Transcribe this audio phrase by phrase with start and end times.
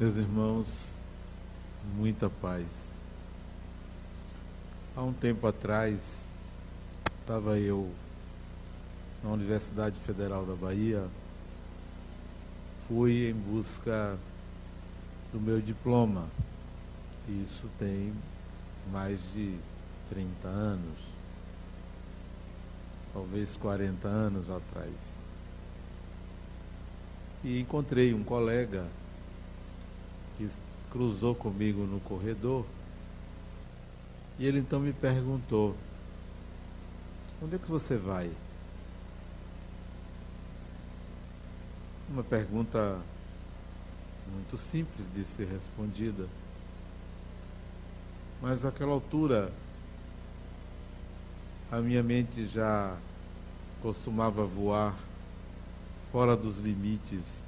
[0.00, 0.96] Meus irmãos,
[1.96, 3.00] muita paz.
[4.94, 6.28] Há um tempo atrás,
[7.20, 7.90] estava eu
[9.24, 11.04] na Universidade Federal da Bahia,
[12.86, 14.16] fui em busca
[15.32, 16.28] do meu diploma.
[17.28, 18.14] Isso tem
[18.92, 19.58] mais de
[20.10, 20.98] 30 anos,
[23.12, 25.18] talvez 40 anos atrás.
[27.42, 28.86] E encontrei um colega
[30.38, 30.48] que
[30.90, 32.64] cruzou comigo no corredor.
[34.38, 35.76] E ele então me perguntou:
[37.42, 38.30] Onde é que você vai?
[42.08, 42.98] Uma pergunta
[44.32, 46.26] muito simples de ser respondida.
[48.40, 49.52] Mas àquela altura,
[51.70, 52.96] a minha mente já
[53.82, 54.96] costumava voar
[56.12, 57.44] fora dos limites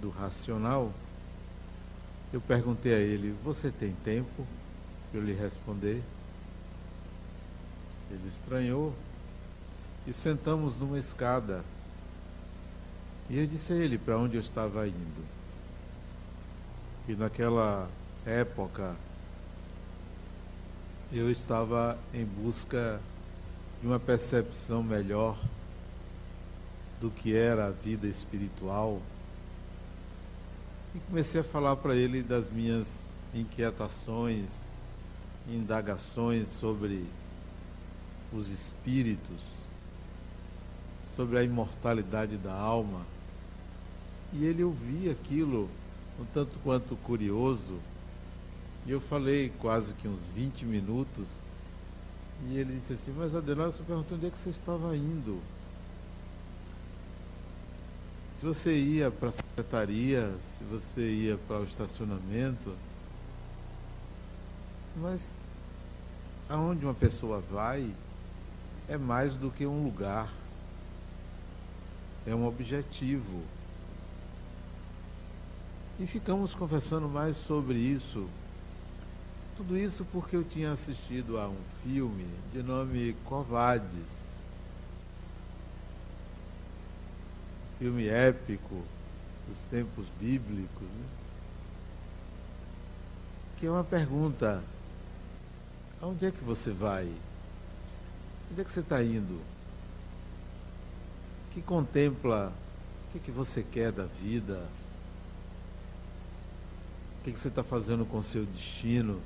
[0.00, 0.92] do racional
[2.32, 4.46] eu perguntei a ele: Você tem tempo
[5.10, 6.02] para eu lhe responder?
[8.10, 8.94] Ele estranhou
[10.06, 11.64] e sentamos numa escada.
[13.28, 15.24] E eu disse a ele para onde eu estava indo.
[17.08, 17.88] E naquela
[18.24, 18.94] época
[21.12, 23.00] eu estava em busca
[23.80, 25.36] de uma percepção melhor
[27.00, 29.02] do que era a vida espiritual
[30.94, 34.70] e comecei a falar para ele das minhas inquietações,
[35.48, 37.06] indagações sobre
[38.32, 39.66] os espíritos,
[41.14, 43.00] sobre a imortalidade da alma.
[44.32, 45.68] E ele ouvia aquilo
[46.20, 47.78] um tanto quanto curioso.
[48.86, 51.26] E eu falei quase que uns 20 minutos.
[52.48, 55.40] E ele disse assim: Mas Adenauer, você perguntou onde é que você estava indo?
[58.42, 62.74] Se você ia para a secretaria, se você ia para o estacionamento,
[64.96, 65.40] mas
[66.48, 67.88] aonde uma pessoa vai
[68.88, 70.28] é mais do que um lugar,
[72.26, 73.44] é um objetivo.
[76.00, 78.28] E ficamos conversando mais sobre isso.
[79.56, 84.31] Tudo isso porque eu tinha assistido a um filme de nome Covades
[87.82, 88.80] filme épico
[89.48, 91.04] dos tempos bíblicos, né?
[93.58, 94.62] que é uma pergunta:
[96.00, 97.12] aonde é que você vai?
[98.52, 99.40] Onde é que você está indo?
[101.52, 102.52] Que contempla
[103.08, 104.64] o que, que você quer da vida?
[107.18, 109.20] O que, que você está fazendo com o seu destino?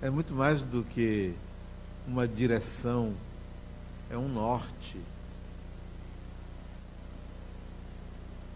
[0.00, 1.34] É muito mais do que
[2.08, 3.14] uma direção,
[4.08, 4.98] é um norte.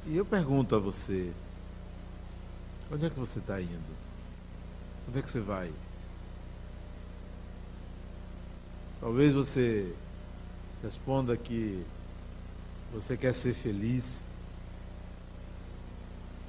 [0.08, 1.30] E eu pergunto a você:
[2.90, 3.98] onde é que você está indo?
[5.06, 5.70] Onde é que você vai?
[9.00, 9.94] Talvez você
[10.82, 11.84] responda que
[12.90, 14.26] você quer ser feliz.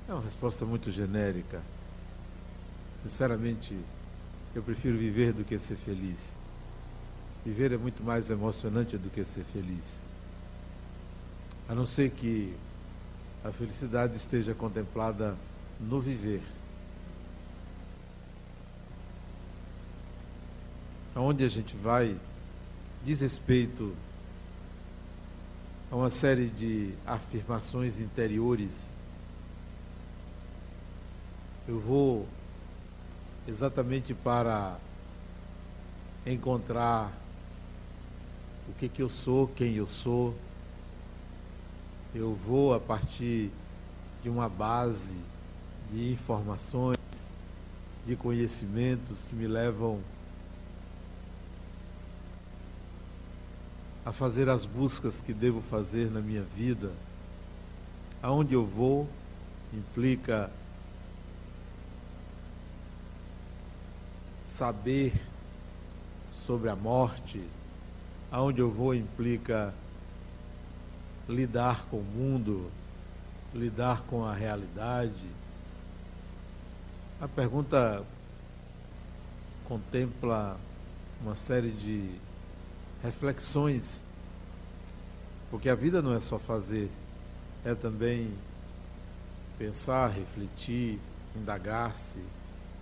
[0.08, 1.62] É uma resposta muito genérica.
[2.96, 3.78] Sinceramente,
[4.56, 6.38] eu prefiro viver do que ser feliz.
[7.46, 10.04] Viver é muito mais emocionante do que ser feliz.
[11.68, 12.56] A não ser que
[13.44, 15.36] a felicidade esteja contemplada
[15.80, 16.42] no viver.
[21.16, 22.18] Aonde a gente vai
[23.04, 23.96] diz respeito
[25.92, 29.00] a uma série de afirmações interiores.
[31.68, 32.28] Eu vou
[33.48, 34.78] exatamente para
[36.26, 37.12] encontrar
[38.68, 40.36] o que, que eu sou, quem eu sou
[42.14, 43.52] eu vou a partir
[44.24, 45.16] de uma base
[45.92, 46.98] de informações,
[48.06, 50.00] de conhecimentos que me levam
[54.06, 56.92] a fazer as buscas que devo fazer na minha vida.
[58.22, 59.08] Aonde eu vou
[59.72, 60.50] implica
[64.48, 65.14] saber
[66.34, 67.42] sobre a morte.
[68.32, 69.74] Aonde eu vou implica
[71.30, 72.72] lidar com o mundo,
[73.54, 75.30] lidar com a realidade.
[77.22, 78.04] A pergunta
[79.68, 80.60] contempla
[81.22, 82.10] uma série de
[83.04, 84.08] reflexões,
[85.52, 86.90] porque a vida não é só fazer,
[87.64, 88.34] é também
[89.60, 91.00] pensar, refletir,
[91.36, 92.24] indagar-se,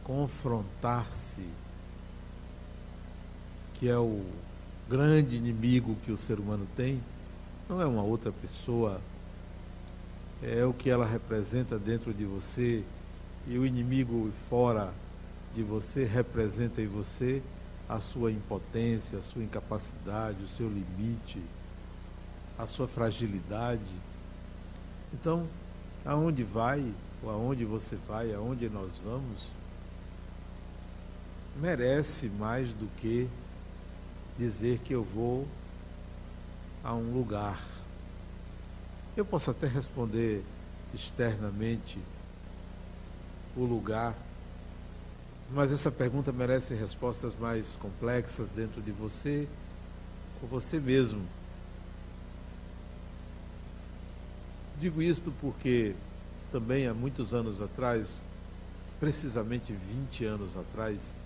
[0.05, 1.45] confrontar-se,
[3.73, 4.23] que é o
[4.87, 7.01] grande inimigo que o ser humano tem
[7.69, 9.01] não é uma outra pessoa,
[10.41, 12.83] é o que ela representa dentro de você
[13.47, 14.93] e o inimigo fora
[15.55, 17.41] de você representa em você
[17.89, 21.41] a sua impotência, a sua incapacidade, o seu limite,
[22.57, 23.81] a sua fragilidade.
[25.13, 25.47] Então,
[26.05, 26.85] aonde vai,
[27.23, 29.49] ou aonde você vai, aonde nós vamos,
[31.55, 33.27] merece mais do que
[34.37, 35.47] dizer que eu vou
[36.87, 37.59] a um lugar.
[39.17, 40.41] Eu posso até responder
[40.93, 41.99] externamente
[43.57, 44.15] o lugar,
[45.51, 49.49] mas essa pergunta merece respostas mais complexas dentro de você,
[50.41, 51.27] ou você mesmo.
[54.79, 55.93] Digo isto porque
[56.53, 58.17] também há muitos anos atrás,
[58.97, 61.17] precisamente 20 anos atrás,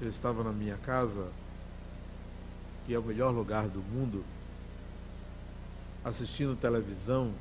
[0.00, 1.28] eu estava na minha casa,
[2.86, 4.24] que é o melhor lugar do mundo,
[6.04, 7.32] assistindo televisão.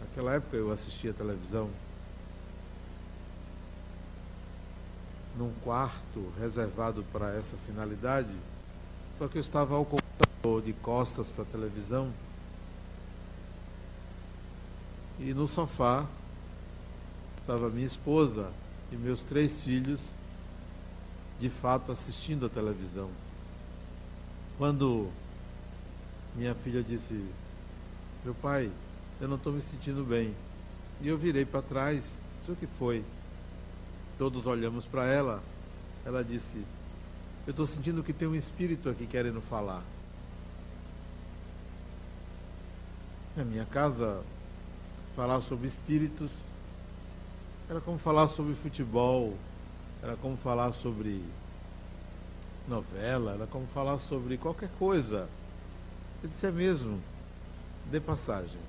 [0.00, 1.70] Naquela época eu assistia televisão.
[5.36, 8.34] Num quarto reservado para essa finalidade,
[9.18, 12.12] só que eu estava ao computador de costas para a televisão.
[15.18, 16.06] E no sofá
[17.38, 18.50] estava minha esposa
[18.90, 20.14] e meus três filhos
[21.38, 23.10] de fato assistindo a televisão.
[24.58, 25.10] Quando
[26.34, 27.24] minha filha disse:
[28.24, 28.70] Meu pai,
[29.20, 30.34] eu não estou me sentindo bem.
[31.00, 33.04] E eu virei para trás, isso o que foi?
[34.16, 35.42] Todos olhamos para ela.
[36.04, 36.64] Ela disse:
[37.46, 39.82] Eu estou sentindo que tem um espírito aqui querendo falar.
[43.36, 44.22] Na minha casa,
[45.16, 46.30] falar sobre espíritos
[47.68, 49.34] era como falar sobre futebol,
[50.02, 51.24] era como falar sobre
[52.68, 55.28] novela, era como falar sobre qualquer coisa.
[56.22, 57.00] Eu disse, é mesmo,
[57.90, 58.60] de passagem.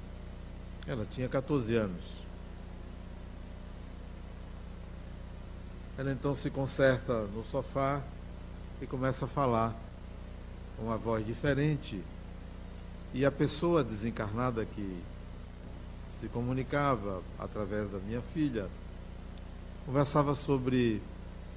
[0.88, 2.04] Ela tinha 14 anos.
[5.98, 8.04] Ela então se conserta no sofá
[8.82, 9.74] e começa a falar
[10.76, 12.04] com uma voz diferente.
[13.14, 15.02] E a pessoa desencarnada que
[16.10, 18.68] se comunicava através da minha filha
[19.86, 21.02] conversava sobre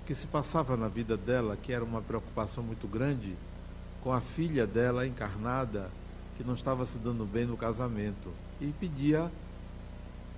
[0.08, 3.37] que se passava na vida dela, que era uma preocupação muito grande
[4.02, 5.90] com a filha dela encarnada,
[6.34, 9.31] que não estava se dando bem no casamento, e pedia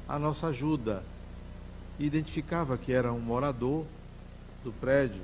[0.09, 1.05] a nossa ajuda.
[2.01, 3.85] E identificava que era um morador
[4.65, 5.23] do prédio.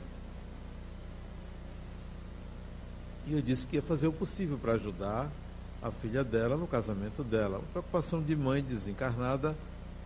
[3.27, 5.29] E eu disse que ia fazer o possível para ajudar
[5.83, 7.59] a filha dela no casamento dela.
[7.59, 9.57] Uma preocupação de mãe desencarnada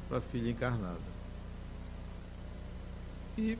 [0.08, 0.96] para filha encarnada.
[3.36, 3.58] E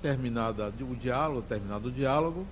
[0.00, 2.46] terminada o diálogo, terminado o diálogo,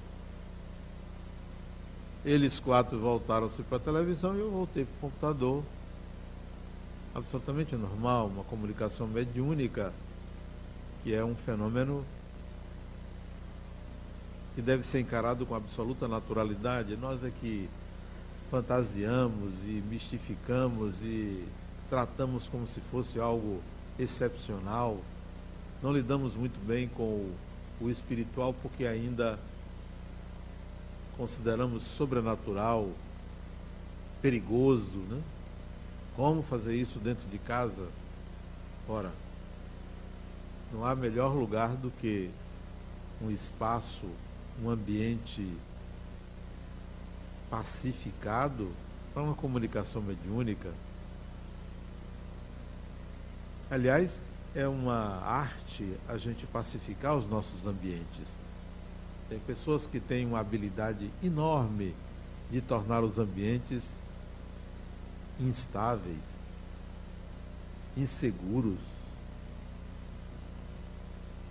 [2.24, 5.62] eles quatro voltaram-se para a televisão e eu voltei para o computador.
[7.14, 9.92] Absolutamente normal, uma comunicação mediúnica,
[11.02, 12.04] que é um fenômeno
[14.54, 16.96] que deve ser encarado com absoluta naturalidade.
[16.96, 17.68] Nós é que
[18.50, 21.44] fantasiamos e mistificamos e
[21.88, 23.60] tratamos como se fosse algo
[23.98, 24.98] excepcional
[25.82, 27.36] não lidamos muito bem com o,
[27.80, 29.38] o espiritual porque ainda
[31.16, 32.90] consideramos sobrenatural,
[34.20, 35.22] perigoso, né?
[36.14, 37.86] Como fazer isso dentro de casa?
[38.88, 39.12] Ora,
[40.72, 42.30] não há melhor lugar do que
[43.20, 44.06] um espaço,
[44.62, 45.46] um ambiente
[47.50, 48.70] pacificado
[49.12, 50.72] para uma comunicação mediúnica.
[53.70, 54.22] Aliás,
[54.56, 58.38] é uma arte a gente pacificar os nossos ambientes.
[59.28, 61.94] Tem pessoas que têm uma habilidade enorme
[62.50, 63.98] de tornar os ambientes
[65.38, 66.46] instáveis,
[67.94, 68.80] inseguros.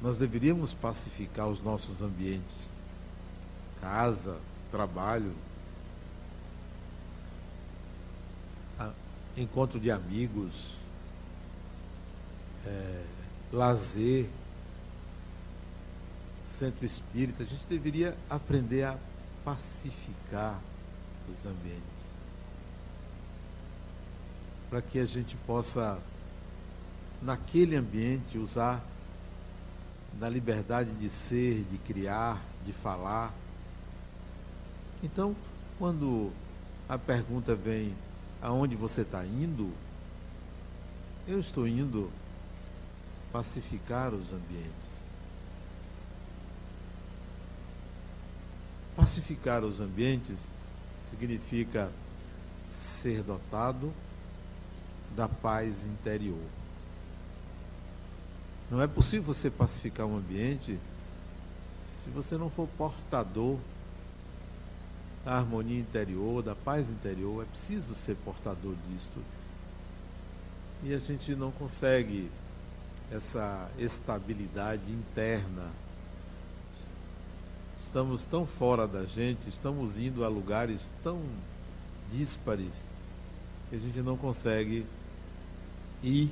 [0.01, 2.71] Nós deveríamos pacificar os nossos ambientes,
[3.79, 4.39] casa,
[4.71, 5.31] trabalho,
[9.38, 10.85] encontro de amigos,
[12.65, 13.03] é,
[13.51, 14.29] lazer,
[16.48, 18.98] centro espírita, a gente deveria aprender a
[19.43, 20.60] pacificar
[21.31, 22.13] os ambientes.
[24.69, 26.00] Para que a gente possa,
[27.22, 28.84] naquele ambiente, usar
[30.19, 33.34] da liberdade de ser, de criar, de falar.
[35.03, 35.36] Então,
[35.77, 36.31] quando
[36.88, 37.93] a pergunta vem
[38.41, 39.72] aonde você está indo,
[41.27, 42.10] eu estou indo
[43.36, 45.06] pacificar os ambientes.
[48.96, 50.50] Pacificar os ambientes
[51.10, 51.92] significa
[52.65, 53.92] ser dotado
[55.18, 56.48] da paz interior.
[58.72, 60.80] Não é possível você pacificar um ambiente
[61.77, 63.60] se você não for portador
[65.25, 67.44] da harmonia interior, da paz interior.
[67.44, 69.20] É preciso ser portador disto.
[70.82, 72.32] E a gente não consegue
[73.12, 75.69] essa estabilidade interna.
[77.77, 81.21] Estamos tão fora da gente, estamos indo a lugares tão
[82.12, 82.89] díspares
[83.69, 84.85] que a gente não consegue
[86.03, 86.29] ir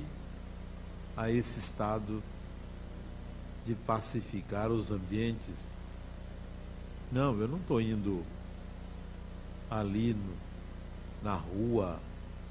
[1.16, 2.22] a esse estado
[3.66, 5.74] de pacificar os ambientes.
[7.10, 8.24] Não, eu não estou indo
[9.70, 10.34] ali no,
[11.22, 11.98] na rua,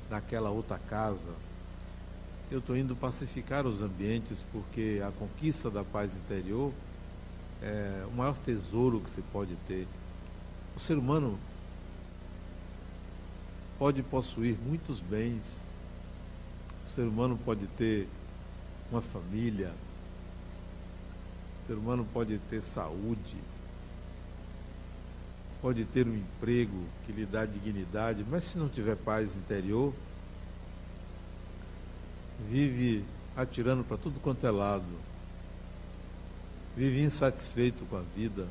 [0.10, 1.32] naquela outra casa.
[2.54, 6.72] Eu estou indo pacificar os ambientes porque a conquista da paz interior
[7.60, 9.88] é o maior tesouro que se pode ter.
[10.76, 11.40] O ser humano
[13.80, 15.68] pode possuir muitos bens,
[16.86, 18.08] o ser humano pode ter
[18.92, 19.74] uma família,
[21.60, 23.38] o ser humano pode ter saúde,
[25.60, 29.92] pode ter um emprego que lhe dá dignidade, mas se não tiver paz interior,
[32.50, 33.04] vive
[33.36, 34.86] atirando para tudo quanto é lado,
[36.76, 38.48] vive insatisfeito com a vida.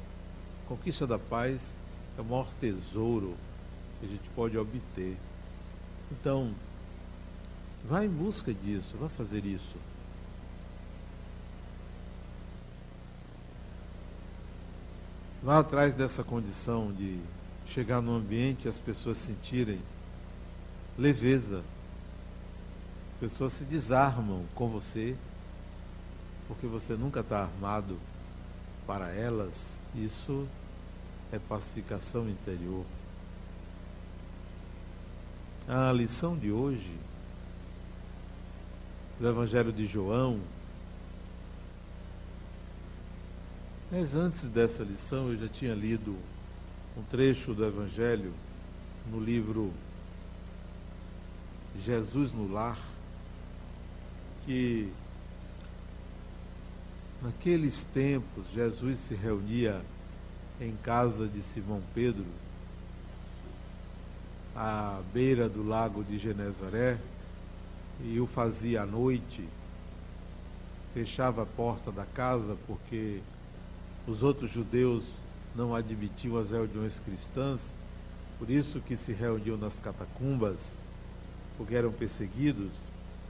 [0.64, 1.78] A conquista da paz
[2.16, 3.34] é o maior tesouro
[4.00, 5.16] que a gente pode obter.
[6.10, 6.54] Então,
[7.88, 9.74] vá em busca disso, vá fazer isso.
[15.42, 17.18] Vá atrás dessa condição de
[17.66, 19.80] chegar num ambiente e as pessoas sentirem
[20.96, 21.62] leveza.
[23.22, 25.14] As pessoas se desarmam com você,
[26.48, 27.96] porque você nunca está armado
[28.84, 29.78] para elas.
[29.94, 30.44] Isso
[31.30, 32.84] é pacificação interior.
[35.68, 36.98] A lição de hoje,
[39.20, 40.40] do Evangelho de João,
[43.88, 46.16] mas antes dessa lição eu já tinha lido
[46.98, 48.34] um trecho do Evangelho
[49.08, 49.72] no livro
[51.80, 52.91] Jesus no Lar,
[54.44, 54.92] que
[57.22, 59.80] naqueles tempos Jesus se reunia
[60.60, 62.26] em casa de Simão Pedro
[64.54, 66.98] à beira do lago de Genezaré
[68.04, 69.48] e o fazia à noite,
[70.92, 73.20] fechava a porta da casa porque
[74.06, 75.16] os outros judeus
[75.54, 77.76] não admitiam as reuniões cristãs,
[78.38, 80.82] por isso que se reuniam nas catacumbas,
[81.56, 82.72] porque eram perseguidos,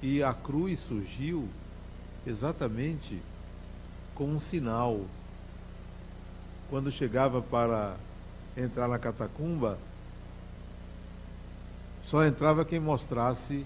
[0.02, 1.48] e a cruz surgiu
[2.26, 3.22] exatamente
[4.14, 5.00] como um sinal.
[6.68, 7.96] Quando chegava para
[8.56, 9.78] entrar na catacumba,
[12.02, 13.64] só entrava quem mostrasse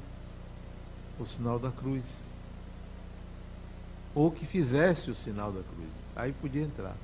[1.18, 2.30] o sinal da cruz.
[4.14, 5.94] Ou que fizesse o sinal da cruz.
[6.14, 6.96] Aí podia entrar.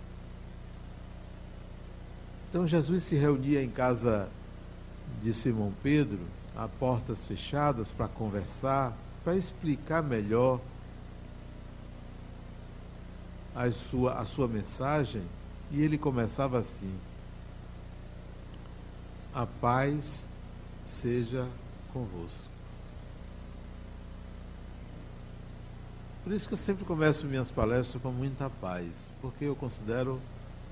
[2.50, 4.28] Então Jesus se reunia em casa
[5.22, 6.20] de Simão Pedro,
[6.54, 10.60] a portas fechadas, para conversar, para explicar melhor
[13.54, 15.22] a sua, a sua mensagem.
[15.70, 16.92] E ele começava assim:
[19.34, 20.28] A paz
[20.82, 21.46] seja
[21.92, 22.50] convosco.
[26.24, 30.20] Por isso que eu sempre começo minhas palestras com muita paz, porque eu considero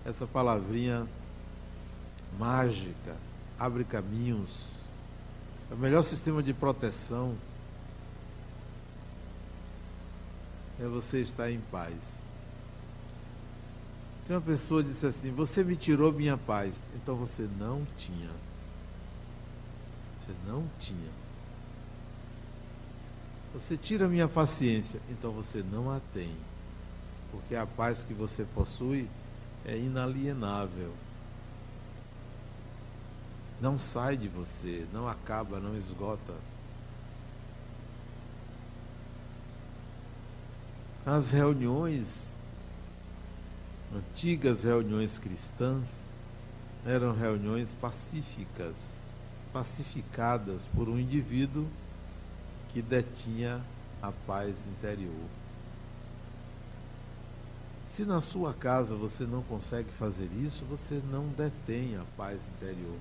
[0.04, 1.08] essa palavrinha
[2.38, 3.16] mágica,
[3.58, 4.76] abre caminhos,
[5.68, 7.34] é o melhor sistema de proteção
[10.80, 12.26] é você estar em paz.
[14.24, 18.30] Se uma pessoa disse assim, você me tirou minha paz, então você não tinha.
[20.20, 21.10] Você não tinha.
[23.52, 26.34] Você tira minha paciência, então você não a tem.
[27.30, 29.08] Porque a paz que você possui
[29.64, 30.92] é inalienável.
[33.60, 36.34] Não sai de você, não acaba, não esgota.
[41.04, 42.36] As reuniões,
[43.94, 46.10] antigas reuniões cristãs,
[46.84, 49.10] eram reuniões pacíficas
[49.50, 51.66] pacificadas por um indivíduo
[52.68, 53.60] que detinha
[54.02, 55.26] a paz interior.
[57.86, 62.98] Se na sua casa você não consegue fazer isso, você não detém a paz interior.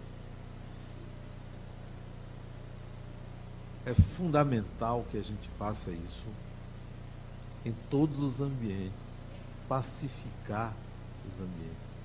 [3.86, 6.26] É fundamental que a gente faça isso
[7.66, 9.10] em todos os ambientes,
[9.68, 10.74] pacificar
[11.28, 12.00] os ambientes,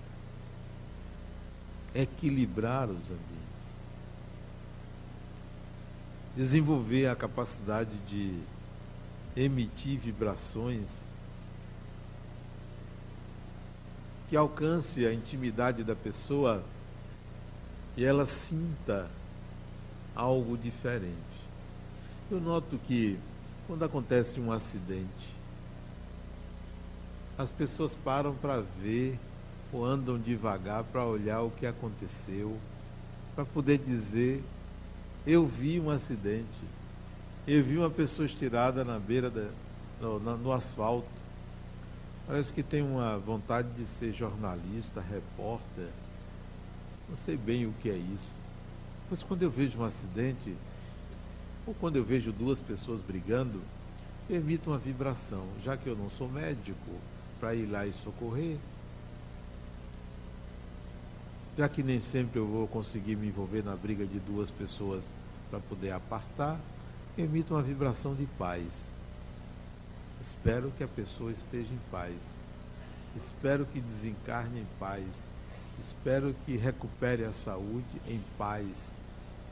[1.95, 3.45] equilibrar os ambientes.
[6.37, 8.41] desenvolver a capacidade de
[9.37, 11.05] emitir vibrações
[14.29, 16.65] que alcance a intimidade da pessoa
[17.97, 19.09] e ela sinta
[20.15, 21.15] algo diferente.
[22.31, 23.19] Eu noto que
[23.67, 25.34] quando acontece um acidente,
[27.37, 29.19] as pessoas param para ver
[29.73, 32.57] ou andam devagar para olhar o que aconteceu,
[33.35, 34.43] para poder dizer:
[35.27, 36.47] Eu vi um acidente,
[37.47, 39.49] eu vi uma pessoa estirada na beira, da,
[40.01, 41.09] no, no asfalto.
[42.27, 45.89] Parece que tem uma vontade de ser jornalista, repórter.
[47.09, 48.35] Não sei bem o que é isso.
[49.11, 50.57] Mas quando eu vejo um acidente,
[51.67, 53.61] ou quando eu vejo duas pessoas brigando,
[54.31, 55.45] emito uma vibração.
[55.63, 56.91] Já que eu não sou médico,
[57.45, 58.57] para ir lá e socorrer,
[61.59, 65.05] já que nem sempre eu vou conseguir me envolver na briga de duas pessoas
[65.51, 66.59] para poder apartar,
[67.19, 68.97] emito uma vibração de paz.
[70.19, 72.39] Espero que a pessoa esteja em paz.
[73.15, 75.31] Espero que desencarne em paz.
[75.79, 78.99] Espero que recupere a saúde em paz.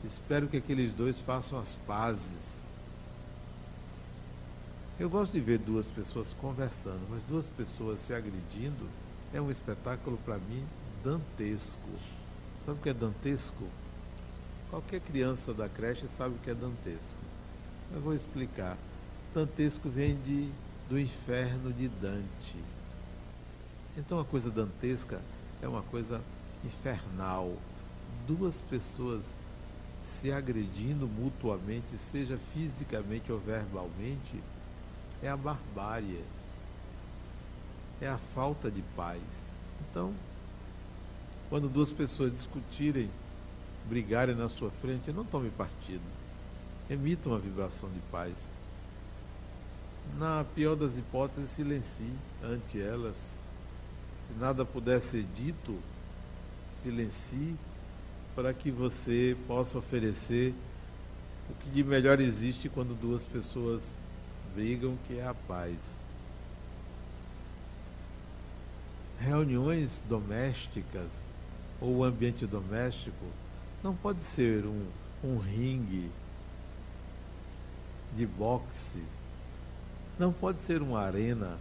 [0.03, 2.65] Espero que aqueles dois façam as pazes.
[4.99, 8.87] Eu gosto de ver duas pessoas conversando, mas duas pessoas se agredindo
[9.33, 10.63] é um espetáculo para mim
[11.03, 11.89] dantesco.
[12.63, 13.67] Sabe o que é dantesco?
[14.69, 17.17] Qualquer criança da creche sabe o que é dantesco.
[17.91, 18.77] Eu vou explicar.
[19.33, 20.51] Dantesco vem de,
[20.87, 22.57] do inferno de Dante.
[23.97, 25.19] Então a coisa dantesca
[25.59, 26.21] é uma coisa
[26.63, 27.51] infernal.
[28.27, 29.39] Duas pessoas
[29.99, 34.39] se agredindo mutuamente, seja fisicamente ou verbalmente,
[35.21, 36.23] é a barbárie,
[38.01, 39.51] é a falta de paz.
[39.89, 40.13] Então,
[41.49, 43.09] quando duas pessoas discutirem,
[43.87, 46.01] brigarem na sua frente, não tome partido.
[46.89, 48.53] Emita uma vibração de paz.
[50.17, 53.39] Na pior das hipóteses, silencie ante elas.
[54.27, 55.77] Se nada puder ser dito,
[56.67, 57.55] silencie
[58.35, 60.53] para que você possa oferecer
[61.49, 63.97] o que de melhor existe quando duas pessoas
[64.53, 65.99] brigam, que é a paz.
[69.19, 71.25] Reuniões domésticas
[71.79, 73.25] ou ambiente doméstico
[73.83, 74.85] não pode ser um,
[75.23, 76.09] um ringue
[78.15, 79.01] de boxe,
[80.19, 81.57] não pode ser uma arena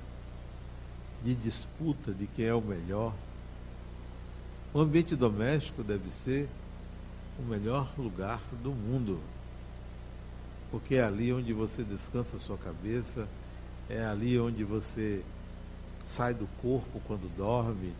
[1.25, 3.15] de disputa de quem é o melhor.
[4.75, 6.49] O ambiente doméstico deve ser
[7.39, 9.21] o melhor lugar do mundo,
[10.73, 13.29] porque é ali onde você descansa a sua cabeça,
[13.91, 15.23] é ali onde você
[16.07, 17.93] sai do corpo quando dorme,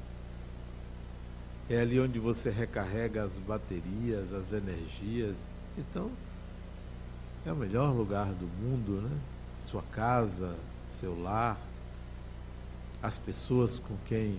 [1.69, 5.53] é ali onde você recarrega as baterias, as energias.
[5.77, 6.11] Então,
[7.45, 9.21] é o melhor lugar do mundo, né?
[9.67, 10.57] Sua casa,
[10.91, 11.61] seu lar,
[13.03, 14.39] as pessoas com quem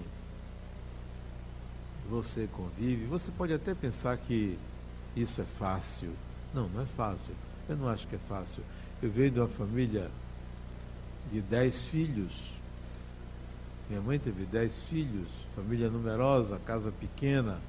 [2.09, 3.05] você convive.
[3.05, 4.57] Você pode até pensar que
[5.15, 6.11] isso é fácil.
[6.51, 7.33] Não, não é fácil.
[7.67, 8.63] Eu não acho que é fácil.
[9.01, 10.09] Eu venho de uma família
[11.31, 12.53] de dez filhos
[13.89, 17.59] minha mãe teve dez filhos, família numerosa, casa pequena,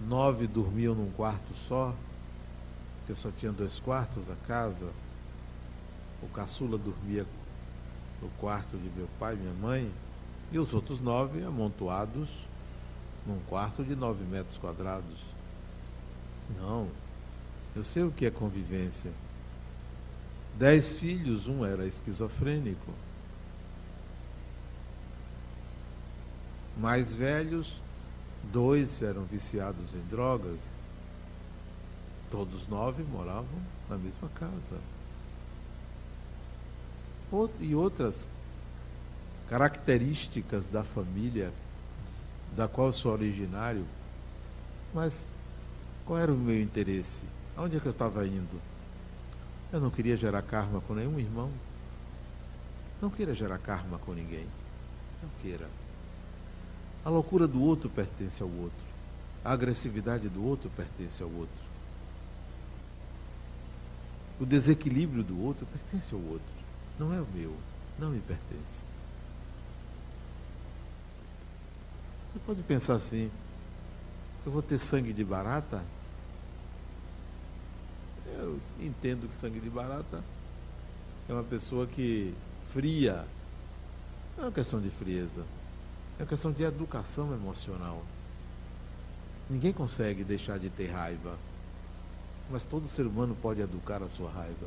[0.00, 1.94] nove dormiam num quarto só,
[2.98, 4.88] porque só tinha dois quartos a casa.
[6.22, 7.24] O caçula dormia
[8.20, 9.90] no quarto de meu pai e minha mãe,
[10.50, 12.28] e os outros nove amontoados
[13.24, 15.26] num quarto de nove metros quadrados.
[16.58, 16.88] Não,
[17.76, 19.12] eu sei o que é convivência.
[20.58, 22.92] Dez filhos, um era esquizofrênico.
[26.76, 27.80] mais velhos,
[28.44, 30.60] dois eram viciados em drogas,
[32.30, 33.58] todos nove moravam
[33.88, 34.76] na mesma casa.
[37.60, 38.28] E outras
[39.48, 41.52] características da família
[42.54, 43.84] da qual sou originário,
[44.94, 45.28] mas
[46.04, 47.26] qual era o meu interesse?
[47.56, 48.60] Aonde é que eu estava indo?
[49.72, 51.50] Eu não queria gerar karma com nenhum irmão.
[53.00, 54.46] Não queira gerar karma com ninguém.
[55.22, 55.68] Não queira.
[57.04, 58.86] A loucura do outro pertence ao outro.
[59.44, 61.66] A agressividade do outro pertence ao outro.
[64.40, 66.54] O desequilíbrio do outro pertence ao outro.
[66.98, 67.56] Não é o meu.
[67.98, 68.84] Não me pertence.
[72.32, 73.30] Você pode pensar assim:
[74.44, 75.82] eu vou ter sangue de barata?
[78.34, 80.22] Eu entendo que sangue de barata
[81.28, 82.34] é uma pessoa que
[82.68, 83.24] fria.
[84.36, 85.44] Não é uma questão de frieza.
[86.18, 88.02] É uma questão de educação emocional.
[89.48, 91.38] Ninguém consegue deixar de ter raiva.
[92.50, 94.66] Mas todo ser humano pode educar a sua raiva.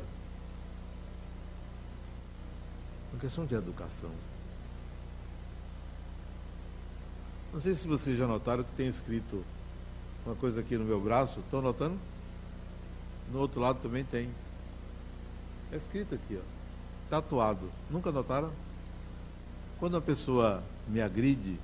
[3.08, 4.10] É uma questão de educação.
[7.52, 9.44] Não sei se vocês já notaram que tem escrito
[10.24, 11.40] uma coisa aqui no meu braço.
[11.40, 11.98] Estão notando?
[13.32, 14.28] No outro lado também tem.
[15.72, 16.42] É escrito aqui, ó.
[17.08, 17.70] Tatuado.
[17.90, 18.50] Nunca notaram?
[19.78, 21.58] Quando a pessoa me agride,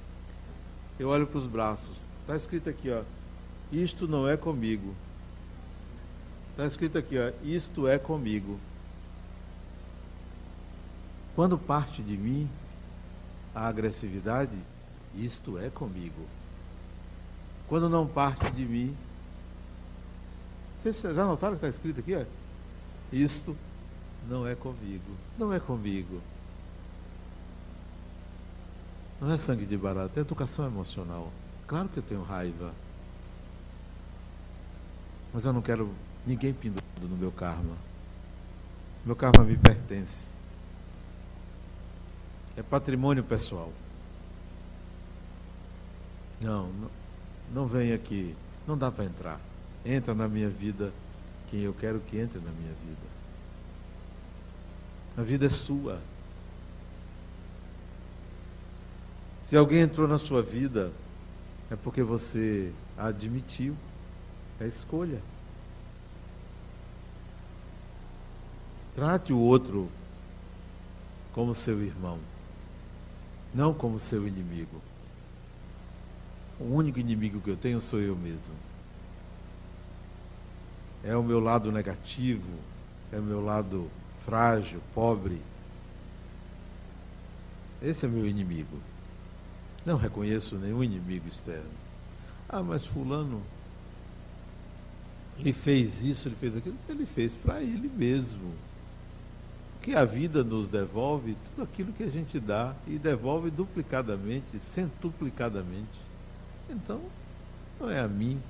[0.98, 1.98] eu olho para os braços.
[2.22, 3.02] Está escrito aqui, ó.
[3.72, 4.94] Isto não é comigo.
[6.52, 7.32] Está escrito aqui, ó.
[7.44, 8.58] Isto é comigo.
[11.34, 12.48] Quando parte de mim
[13.54, 14.56] a agressividade,
[15.14, 16.26] isto é comigo.
[17.68, 18.96] Quando não parte de mim,
[20.92, 22.26] vocês já notaram que está escrito aqui?
[23.12, 23.56] Isto
[24.28, 25.16] não é comigo.
[25.38, 26.20] Não é comigo.
[29.20, 31.32] Não é sangue de barato, é educação emocional.
[31.66, 32.72] Claro que eu tenho raiva.
[35.32, 35.90] Mas eu não quero
[36.26, 37.74] ninguém pendurado no meu karma.
[39.04, 40.30] Meu karma me pertence.
[42.56, 43.72] É patrimônio pessoal.
[46.40, 46.90] Não, não,
[47.52, 48.36] não vem aqui.
[48.66, 49.40] Não dá para entrar.
[49.86, 50.92] Entra na minha vida
[51.48, 53.06] quem eu quero que entre na minha vida.
[55.16, 56.00] A vida é sua.
[59.40, 60.90] Se alguém entrou na sua vida,
[61.70, 63.76] é porque você admitiu.
[64.58, 65.20] É escolha.
[68.96, 69.88] Trate o outro
[71.32, 72.18] como seu irmão,
[73.54, 74.80] não como seu inimigo.
[76.58, 78.54] O único inimigo que eu tenho sou eu mesmo.
[81.04, 82.52] É o meu lado negativo,
[83.12, 85.40] é o meu lado frágil, pobre.
[87.80, 88.78] Esse é o meu inimigo.
[89.84, 91.70] Não reconheço nenhum inimigo externo.
[92.48, 93.42] Ah, mas Fulano,
[95.38, 96.76] ele fez isso, ele fez aquilo.
[96.88, 98.52] Ele fez para ele mesmo.
[99.82, 106.00] Que a vida nos devolve tudo aquilo que a gente dá e devolve duplicadamente, centuplicadamente.
[106.68, 107.00] Então,
[107.78, 108.42] não é a mim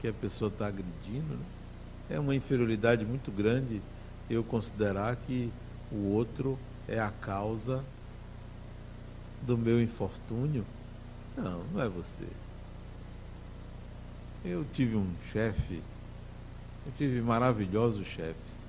[0.00, 1.34] que a pessoa está agredindo.
[1.34, 1.44] Né?
[2.08, 3.82] É uma inferioridade muito grande
[4.30, 5.52] eu considerar que
[5.90, 7.84] o outro é a causa
[9.42, 10.64] do meu infortúnio?
[11.36, 12.26] Não, não é você.
[14.44, 15.82] Eu tive um chefe,
[16.86, 18.66] eu tive maravilhosos chefes.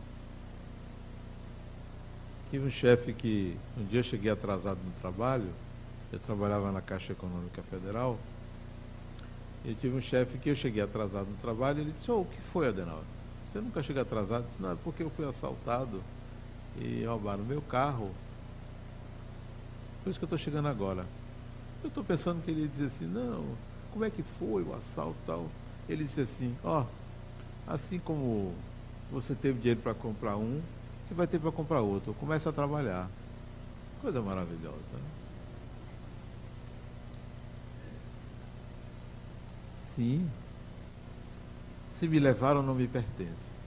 [2.50, 5.50] Tive um chefe que um dia eu cheguei atrasado no trabalho,
[6.12, 8.18] eu trabalhava na Caixa Econômica Federal,
[9.66, 12.70] eu tive um chefe que eu cheguei atrasado no trabalho, ele disse, o que foi,
[12.70, 13.04] Adenal?
[13.58, 14.46] Você nunca chega atrasado?
[14.46, 16.04] Disse, não, é porque eu fui assaltado
[16.80, 18.12] e roubaram meu carro
[20.04, 21.06] por isso que eu estou chegando agora.
[21.84, 23.44] Eu estou pensando que ele ia dizer assim, não,
[23.92, 25.48] como é que foi o assalto tal?
[25.90, 26.86] Ele disse assim, ó, oh,
[27.70, 28.54] assim como
[29.12, 30.62] você teve dinheiro para comprar um,
[31.04, 32.14] você vai ter para comprar outro.
[32.14, 33.10] Comece a trabalhar.
[34.02, 34.94] Coisa maravilhosa.
[34.94, 35.10] Né?
[39.82, 40.30] Sim.
[41.98, 43.62] Se me levaram, não me pertence.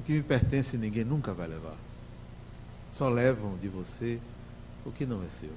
[0.00, 1.76] O que me pertence, ninguém nunca vai levar.
[2.90, 4.18] Só levam de você
[4.84, 5.52] o que não é seu.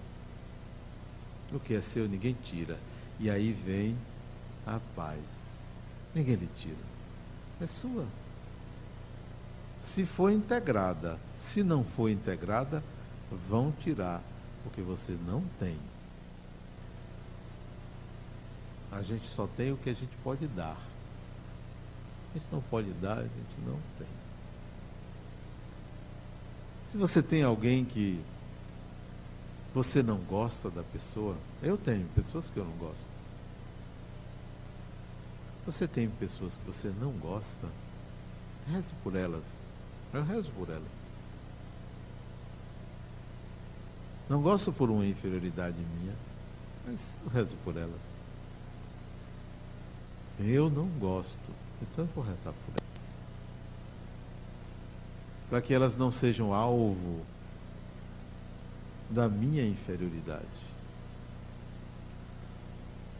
[1.51, 2.77] O que é seu ninguém tira.
[3.19, 3.97] E aí vem
[4.63, 5.63] a paz.
[6.13, 6.75] Ninguém lhe tira.
[7.59, 8.05] É sua.
[9.81, 12.83] Se for integrada, se não for integrada,
[13.49, 14.21] vão tirar,
[14.63, 15.79] porque você não tem.
[18.91, 20.90] A gente só tem o que a gente pode dar.
[22.31, 24.07] A gente não pode dar, a gente não tem.
[26.83, 28.21] Se você tem alguém que
[29.73, 31.37] você não gosta da pessoa?
[31.61, 33.09] Eu tenho pessoas que eu não gosto.
[35.59, 37.67] Se você tem pessoas que você não gosta,
[38.67, 39.63] reze por elas.
[40.13, 41.11] Eu rezo por elas.
[44.27, 46.15] Não gosto por uma inferioridade minha,
[46.85, 48.17] mas eu rezo por elas.
[50.39, 53.27] Eu não gosto, então eu vou rezar por elas.
[55.49, 57.25] Para que elas não sejam alvo
[59.09, 60.45] da minha inferioridade.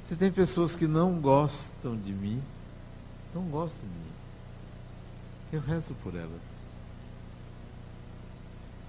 [0.03, 2.41] Se tem pessoas que não gostam de mim,
[3.33, 4.11] não gostam de mim.
[5.53, 6.61] Eu rezo por elas.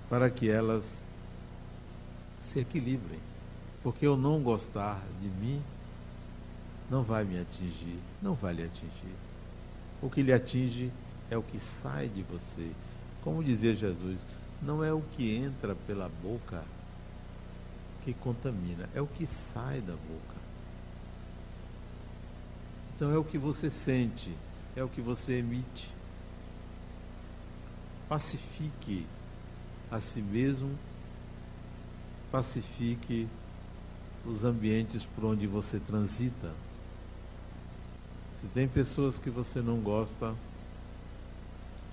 [0.08, 1.04] Para que elas
[2.40, 3.20] se equilibrem.
[3.82, 5.60] Porque eu não gostar de mim
[6.92, 9.16] não vai me atingir, não vai lhe atingir.
[10.02, 10.92] O que lhe atinge
[11.30, 12.70] é o que sai de você.
[13.22, 14.26] Como dizia Jesus,
[14.60, 16.64] não é o que entra pela boca
[18.04, 20.42] que contamina, é o que sai da boca.
[22.96, 24.32] Então é o que você sente,
[24.76, 25.90] é o que você emite.
[28.08, 29.06] Pacifique
[29.90, 30.76] a si mesmo,
[32.30, 33.28] pacifique
[34.24, 36.52] os ambientes por onde você transita.
[38.42, 40.34] Se tem pessoas que você não gosta,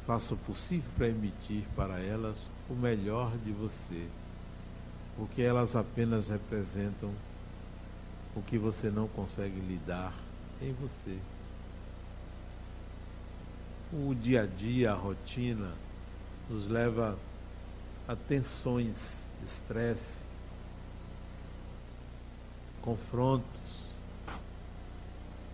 [0.07, 4.07] faça o possível para emitir para elas o melhor de você,
[5.15, 7.13] porque elas apenas representam
[8.35, 10.11] o que você não consegue lidar
[10.59, 11.19] em você.
[13.93, 15.71] O dia a dia, a rotina,
[16.49, 17.15] nos leva
[18.07, 20.17] a tensões, estresse,
[22.81, 23.58] confrontos,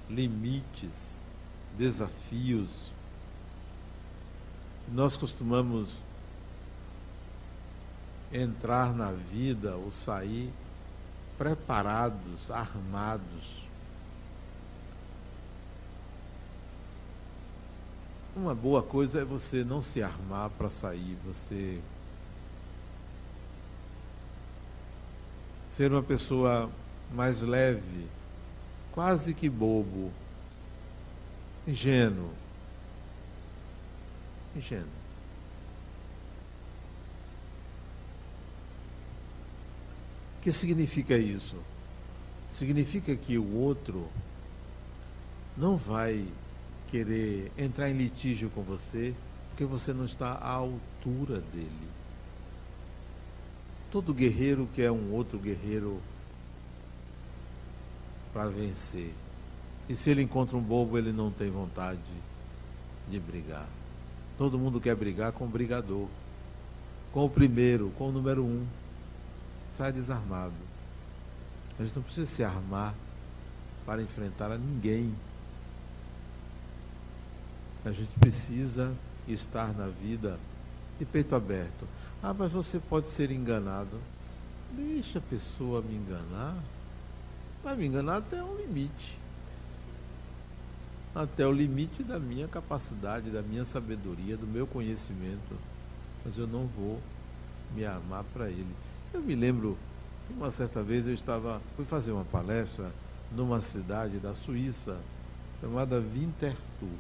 [0.10, 1.26] limites,
[1.78, 2.92] desafios.
[4.92, 6.00] Nós costumamos
[8.32, 10.52] entrar na vida ou sair
[11.38, 13.66] preparados, armados.
[18.36, 21.80] Uma boa coisa é você não se armar para sair, você
[25.68, 26.70] ser uma pessoa
[27.14, 28.08] mais leve,
[28.96, 30.10] quase que bobo,
[31.68, 32.32] ingênuo.
[34.56, 34.88] Ingênuo.
[40.38, 41.58] O que significa isso?
[42.54, 44.08] Significa que o outro
[45.58, 46.26] não vai
[46.90, 49.14] querer entrar em litígio com você
[49.50, 51.90] porque você não está à altura dele.
[53.92, 56.02] Todo guerreiro quer um outro guerreiro
[58.36, 59.14] para vencer.
[59.88, 62.02] E se ele encontra um bobo, ele não tem vontade
[63.10, 63.66] de brigar.
[64.38, 66.10] Todo mundo quer brigar com o brigador,
[67.14, 68.68] com o primeiro, com o número um.
[69.78, 70.54] Sai desarmado.
[71.80, 72.94] A gente não precisa se armar
[73.86, 75.16] para enfrentar a ninguém.
[77.86, 78.94] A gente precisa
[79.30, 80.38] estar na vida
[81.00, 81.88] de peito aberto.
[82.22, 83.98] Ah, mas você pode ser enganado.
[84.74, 86.58] Deixa a pessoa me enganar.
[87.66, 89.18] Vai me enganar até um limite.
[91.16, 95.58] Até o limite da minha capacidade, da minha sabedoria, do meu conhecimento.
[96.24, 97.02] Mas eu não vou
[97.74, 98.76] me armar para ele.
[99.12, 99.76] Eu me lembro,
[100.30, 102.92] uma certa vez eu estava, fui fazer uma palestra
[103.32, 105.00] numa cidade da Suíça
[105.60, 107.00] chamada Winterthur.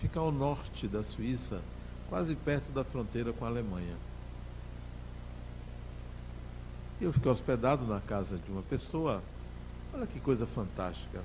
[0.00, 1.60] Fica ao norte da Suíça,
[2.08, 3.94] quase perto da fronteira com a Alemanha.
[7.00, 9.22] Eu fiquei hospedado na casa de uma pessoa
[9.92, 11.22] Olha que coisa fantástica.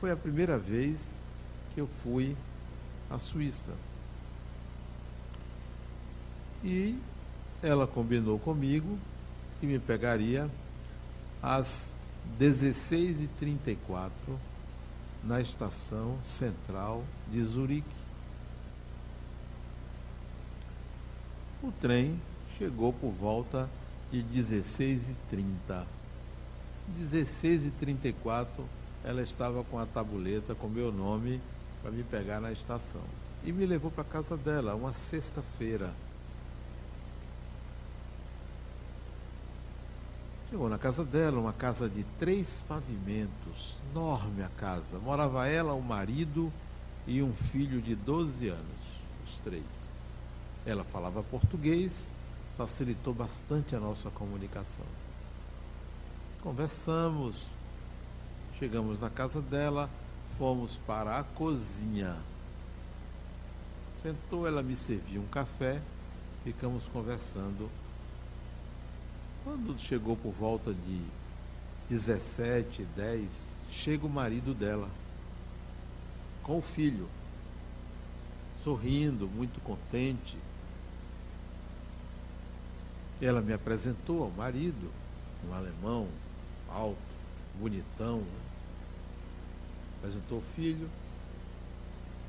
[0.00, 1.22] Foi a primeira vez
[1.74, 2.36] que eu fui
[3.10, 3.72] à Suíça.
[6.64, 6.98] E
[7.62, 8.98] ela combinou comigo
[9.60, 10.50] que me pegaria
[11.42, 11.96] às
[12.40, 14.10] 16h34
[15.22, 17.86] na estação central de Zurique.
[21.62, 22.20] O trem
[22.58, 23.68] chegou por volta
[24.10, 25.95] de 16h30.
[27.00, 28.46] 16h34
[29.06, 31.40] ela estava com a tabuleta com meu nome
[31.80, 33.02] para me pegar na estação.
[33.44, 35.94] E me levou para casa dela, uma sexta-feira.
[40.50, 44.98] Chegou na casa dela, uma casa de três pavimentos, enorme a casa.
[44.98, 46.52] Morava ela, o marido
[47.06, 49.64] e um filho de 12 anos, os três.
[50.64, 52.10] Ela falava português,
[52.56, 54.84] facilitou bastante a nossa comunicação.
[56.46, 57.48] Conversamos,
[58.56, 59.90] chegamos na casa dela,
[60.38, 62.16] fomos para a cozinha.
[63.96, 65.82] Sentou, ela me serviu um café,
[66.44, 67.68] ficamos conversando.
[69.42, 71.02] Quando chegou por volta de
[71.88, 74.88] 17, 10, chega o marido dela,
[76.44, 77.08] com o filho,
[78.62, 80.38] sorrindo, muito contente.
[83.20, 84.92] Ela me apresentou ao marido,
[85.44, 86.06] um alemão,
[86.70, 86.96] alto,
[87.58, 88.18] bonitão.
[88.18, 88.40] Né?
[89.98, 90.88] Apresentou o filho.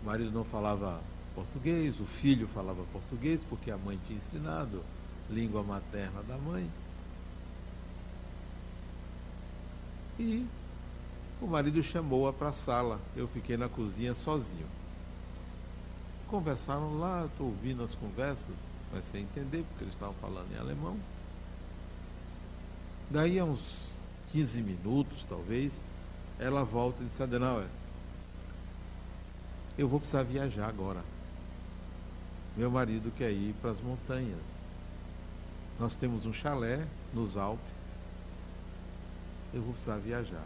[0.01, 1.01] O marido não falava
[1.35, 4.83] português, o filho falava português, porque a mãe tinha ensinado,
[5.29, 6.69] língua materna da mãe.
[10.19, 10.45] E
[11.39, 12.99] o marido chamou-a para a sala.
[13.15, 14.65] Eu fiquei na cozinha sozinho.
[16.27, 20.97] Conversaram lá, estou ouvindo as conversas, mas sem entender, porque eles estavam falando em alemão.
[23.09, 23.96] Daí a uns
[24.31, 25.81] 15 minutos, talvez,
[26.39, 27.67] ela volta e diz, Adenauer,
[29.77, 31.03] eu vou precisar viajar agora.
[32.55, 34.67] Meu marido quer ir para as montanhas.
[35.79, 37.85] Nós temos um chalé nos Alpes.
[39.53, 40.45] Eu vou precisar viajar.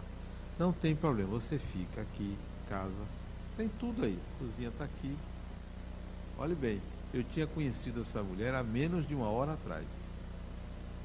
[0.60, 2.38] Não tem problema, você fica aqui
[2.72, 3.02] casa
[3.58, 4.18] Tem tudo aí.
[4.18, 5.16] A cozinha está aqui.
[6.38, 6.82] Olhe bem,
[7.14, 9.86] eu tinha conhecido essa mulher há menos de uma hora atrás.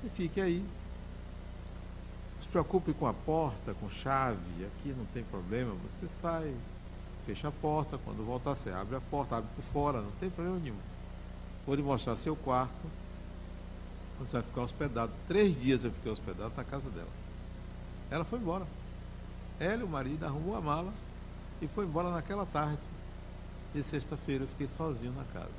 [0.01, 0.65] Você fique aí.
[2.40, 4.64] Se preocupe com a porta, com chave.
[4.64, 5.75] Aqui não tem problema.
[5.88, 6.55] Você sai,
[7.25, 7.99] fecha a porta.
[7.99, 10.01] Quando voltar, você abre a porta, abre por fora.
[10.01, 10.79] Não tem problema nenhum.
[11.66, 12.87] Vou lhe mostrar seu quarto.
[14.18, 15.12] Você vai ficar hospedado.
[15.27, 17.09] Três dias eu fiquei hospedado na casa dela.
[18.11, 18.66] Ela foi embora.
[19.59, 20.92] Ela e o marido arrumou a mala
[21.61, 22.81] e foi embora naquela tarde.
[23.75, 25.51] E sexta-feira eu fiquei sozinho na casa.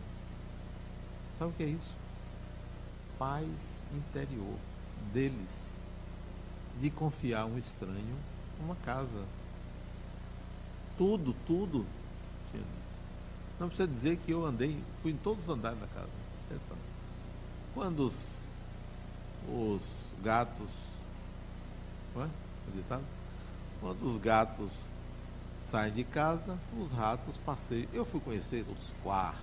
[1.38, 1.96] Sabe o que é isso?
[3.20, 4.56] Paz interior
[5.14, 5.87] deles
[6.80, 8.16] de confiar um estranho
[8.60, 9.24] uma casa.
[10.98, 11.86] Tudo, tudo.
[13.60, 16.10] Não precisa dizer que eu andei, fui em todos os andares da casa.
[16.52, 16.78] Então,
[17.74, 18.44] quando os,
[19.48, 20.86] os gatos.
[22.16, 22.30] Não é?
[23.82, 24.92] Quando os gatos
[25.62, 27.88] saem de casa, os ratos passeiam.
[27.92, 29.42] Eu fui conhecer os quartos,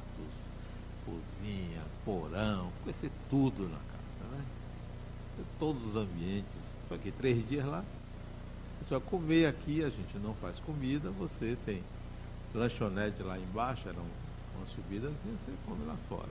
[1.05, 3.94] cozinha, porão, fui conhecer tudo na casa?
[5.59, 6.75] Todos os ambientes.
[6.89, 7.85] Fiquei três dias lá.
[8.89, 11.83] Vai comer aqui, a gente não faz comida, você tem
[12.55, 16.31] lanchonete lá embaixo, era uma subida você come lá fora.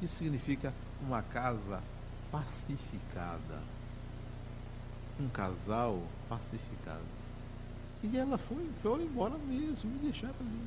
[0.00, 1.80] Isso significa uma casa
[2.30, 3.62] pacificada.
[5.20, 7.02] Um casal pacificado.
[8.02, 10.66] E ela foi, foi embora mesmo, me deixaram ali.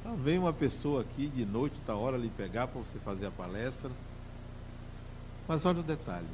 [0.00, 3.30] Então vem uma pessoa aqui de noite, tá hora lhe pegar para você fazer a
[3.30, 3.90] palestra.
[5.46, 6.26] Mas olha o detalhe.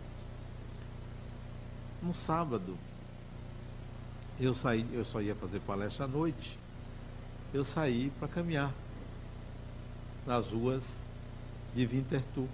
[2.07, 2.79] No sábado,
[4.39, 6.57] eu saí, eu só ia fazer palestra à noite.
[7.53, 8.73] Eu saí para caminhar
[10.25, 11.05] nas ruas
[11.75, 12.47] de Winterthur.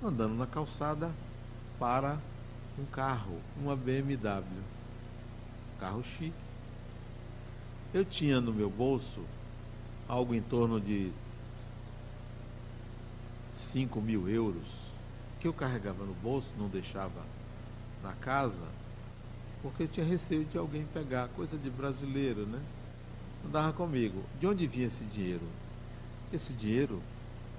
[0.00, 1.12] Andando na calçada,
[1.76, 2.16] para
[2.78, 4.62] um carro, uma BMW.
[5.80, 6.32] Carro chique.
[7.92, 9.20] Eu tinha no meu bolso
[10.08, 11.10] algo em torno de
[13.74, 14.68] 5 mil euros
[15.40, 17.24] que eu carregava no bolso, não deixava
[18.04, 18.62] na casa,
[19.60, 22.62] porque eu tinha receio de alguém pegar, coisa de brasileiro, né?
[23.44, 24.22] Andava comigo.
[24.38, 25.42] De onde vinha esse dinheiro?
[26.32, 27.02] Esse dinheiro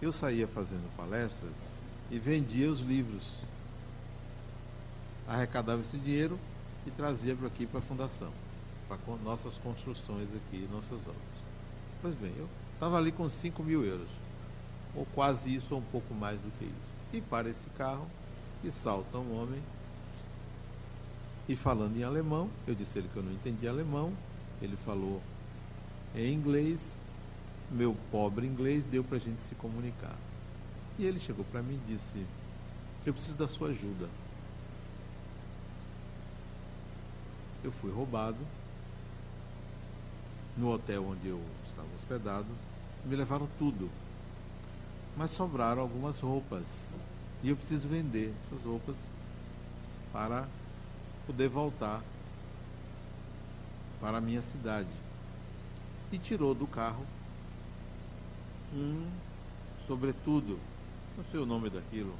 [0.01, 1.67] eu saía fazendo palestras
[2.10, 3.43] e vendia os livros
[5.28, 6.39] arrecadava esse dinheiro
[6.86, 8.32] e trazia para aqui para a fundação,
[8.88, 11.36] para nossas construções aqui, nossas obras.
[12.01, 14.08] Pois bem, eu estava ali com 5 mil euros,
[14.95, 16.93] ou quase isso, ou um pouco mais do que isso.
[17.13, 18.08] E para esse carro,
[18.63, 19.62] e salta um homem,
[21.47, 24.12] e falando em alemão, eu disse ele que eu não entendia alemão,
[24.62, 25.21] ele falou
[26.15, 26.97] em inglês,
[27.69, 30.15] meu pobre inglês deu para a gente se comunicar.
[30.97, 32.25] E ele chegou para mim e disse:
[33.05, 34.08] Eu preciso da sua ajuda.
[37.65, 38.38] eu fui roubado
[40.55, 42.47] no hotel onde eu estava hospedado.
[43.03, 43.89] Me levaram tudo.
[45.15, 46.99] Mas sobraram algumas roupas.
[47.43, 48.97] E eu preciso vender essas roupas
[50.12, 50.47] para
[51.25, 52.01] poder voltar
[53.99, 54.89] para a minha cidade.
[56.12, 57.06] E tirou do carro
[58.73, 59.08] um
[59.86, 60.60] sobretudo,
[61.15, 62.13] não sei o nome daquilo,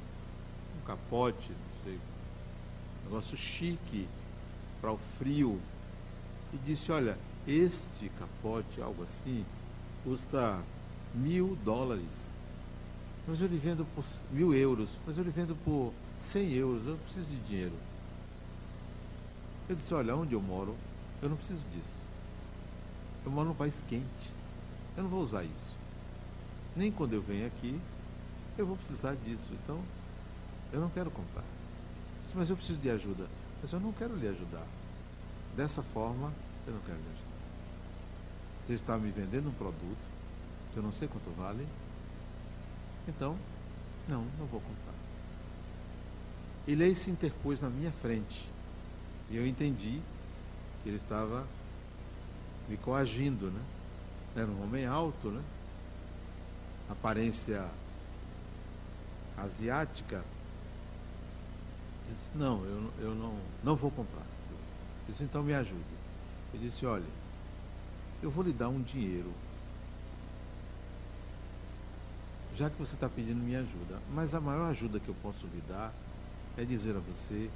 [0.78, 4.08] um capote, não sei, um negócio chique,
[4.80, 5.60] para o frio
[6.52, 9.44] e disse: Olha, este capote, algo assim,
[10.04, 10.60] custa
[11.14, 12.35] mil dólares.
[13.26, 16.92] Mas eu lhe vendo por mil euros, mas eu lhe vendo por cem euros, eu
[16.92, 17.74] não preciso de dinheiro.
[19.68, 20.76] Eu disse, olha, onde eu moro,
[21.20, 21.96] eu não preciso disso.
[23.24, 24.30] Eu moro num país quente.
[24.96, 25.74] Eu não vou usar isso.
[26.76, 27.80] Nem quando eu venho aqui,
[28.56, 29.50] eu vou precisar disso.
[29.52, 29.82] Então,
[30.72, 31.44] eu não quero comprar.
[32.34, 33.26] Mas eu preciso de ajuda.
[33.60, 34.64] Mas eu não quero lhe ajudar.
[35.56, 36.32] Dessa forma,
[36.66, 37.26] eu não quero lhe ajudar.
[38.62, 39.98] Você está me vendendo um produto
[40.72, 41.66] que eu não sei quanto vale.
[43.08, 43.36] Então,
[44.08, 44.94] não, não vou comprar.
[46.66, 48.48] Ele aí se interpôs na minha frente.
[49.30, 50.00] E eu entendi
[50.82, 51.46] que ele estava
[52.68, 53.60] me coagindo, né?
[54.34, 55.42] Era um homem alto, né?
[56.88, 57.68] Aparência
[59.36, 60.24] asiática,
[62.06, 64.24] ele disse, não, eu, eu não, não vou comprar.
[64.50, 65.82] Ele disse, então me ajude.
[66.54, 67.04] Ele disse, olha,
[68.22, 69.30] eu vou lhe dar um dinheiro,
[72.56, 75.62] já que você está pedindo minha ajuda, mas a maior ajuda que eu posso lhe
[75.68, 75.92] dar
[76.56, 77.50] é dizer a você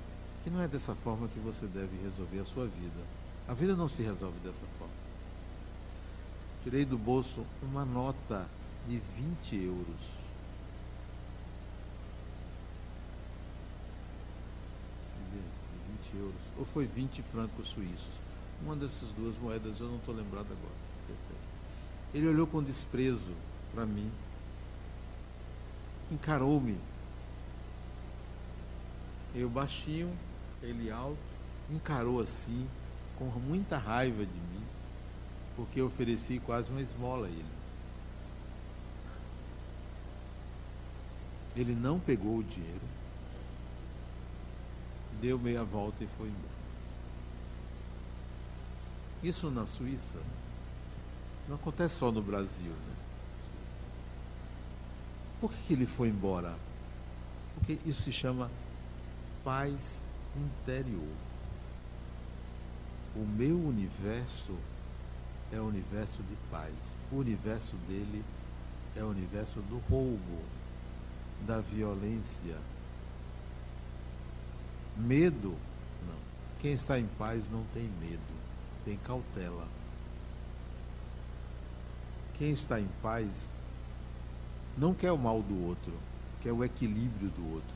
[0.44, 3.00] que não é dessa forma que você deve resolver a sua vida.
[3.48, 4.92] A vida não se resolve dessa forma.
[6.62, 8.46] Tirei do bolso uma nota
[8.86, 10.20] de 20 euros.
[16.12, 18.20] 20 euros, ou foi 20 francos suíços.
[18.62, 20.90] Uma dessas duas moedas eu não estou lembrado agora.
[22.12, 23.32] Ele olhou com desprezo
[23.72, 24.10] para mim,
[26.10, 26.78] encarou-me.
[29.34, 30.12] Eu baixinho,
[30.62, 31.18] ele alto,
[31.70, 32.68] encarou assim,
[33.16, 34.64] com muita raiva de mim,
[35.56, 37.60] porque eu ofereci quase uma esmola a ele.
[41.56, 42.80] Ele não pegou o dinheiro,
[45.20, 46.60] deu meia volta e foi embora.
[49.22, 50.18] Isso na Suíça
[51.48, 52.70] não acontece só no Brasil.
[52.70, 52.96] Né?
[55.40, 56.54] Por que, ele foi embora?
[57.54, 58.50] Porque isso se chama
[59.42, 60.04] paz
[60.36, 61.14] interior.
[63.16, 64.54] O meu universo
[65.50, 66.98] é o universo de paz.
[67.10, 68.22] O universo dele
[68.94, 70.42] é o universo do roubo,
[71.46, 72.56] da violência.
[74.96, 75.56] Medo?
[76.06, 76.18] Não.
[76.60, 78.20] Quem está em paz não tem medo,
[78.84, 79.66] tem cautela.
[82.34, 83.50] Quem está em paz
[84.76, 85.92] não quer o mal do outro,
[86.42, 87.74] quer o equilíbrio do outro.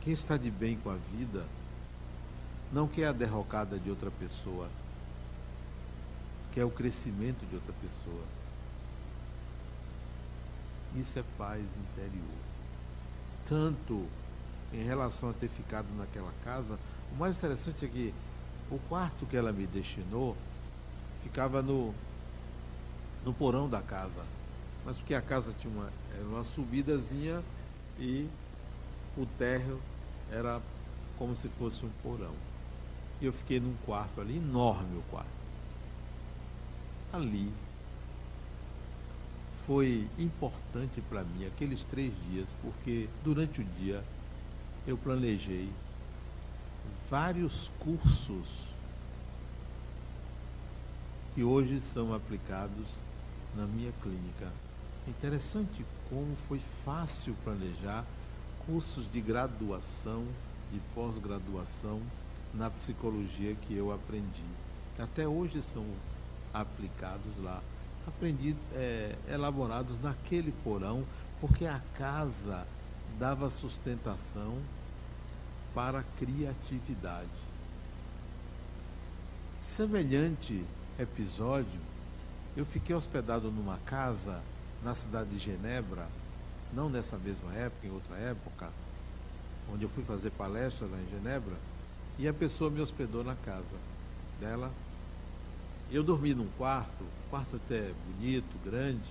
[0.00, 1.44] Quem está de bem com a vida
[2.72, 4.68] não quer a derrocada de outra pessoa,
[6.52, 8.22] quer o crescimento de outra pessoa.
[10.96, 12.38] Isso é paz interior.
[13.46, 14.06] Tanto
[14.72, 16.78] em relação a ter ficado naquela casa,
[17.12, 18.14] o mais interessante é que
[18.70, 20.36] o quarto que ela me destinou
[21.22, 21.94] ficava no
[23.24, 24.22] no porão da casa.
[24.86, 25.90] Mas porque a casa tinha uma,
[26.30, 27.42] uma subidazinha
[27.98, 28.28] e
[29.18, 29.80] o térreo
[30.30, 30.62] era
[31.18, 32.34] como se fosse um porão.
[33.20, 35.28] E eu fiquei num quarto ali, enorme o quarto.
[37.12, 37.52] Ali
[39.66, 44.04] foi importante para mim aqueles três dias, porque durante o dia
[44.86, 45.68] eu planejei
[47.10, 48.68] vários cursos
[51.34, 53.00] que hoje são aplicados
[53.56, 54.48] na minha clínica.
[55.08, 58.04] Interessante como foi fácil planejar
[58.66, 60.26] cursos de graduação,
[60.72, 62.02] de pós-graduação
[62.52, 64.44] na psicologia que eu aprendi.
[64.98, 65.84] Até hoje são
[66.52, 67.62] aplicados lá,
[68.06, 71.04] aprendi, é, elaborados naquele porão,
[71.40, 72.66] porque a casa
[73.18, 74.58] dava sustentação
[75.72, 77.28] para a criatividade.
[79.54, 80.64] Semelhante
[80.98, 81.80] episódio
[82.56, 84.42] eu fiquei hospedado numa casa
[84.82, 86.08] na cidade de Genebra,
[86.72, 88.70] não nessa mesma época, em outra época,
[89.72, 91.56] onde eu fui fazer palestra lá em Genebra,
[92.18, 93.76] e a pessoa me hospedou na casa
[94.40, 94.72] dela.
[95.90, 99.10] Eu dormi num quarto, quarto até bonito, grande,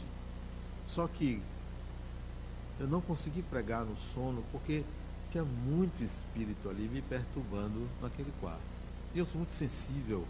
[0.86, 1.42] só que
[2.80, 4.84] eu não consegui pregar no sono porque
[5.32, 8.62] tinha muito espírito ali me perturbando naquele quarto.
[9.14, 10.26] E eu sou muito sensível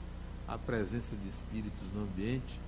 [0.47, 2.59] à presença de espíritos no ambiente.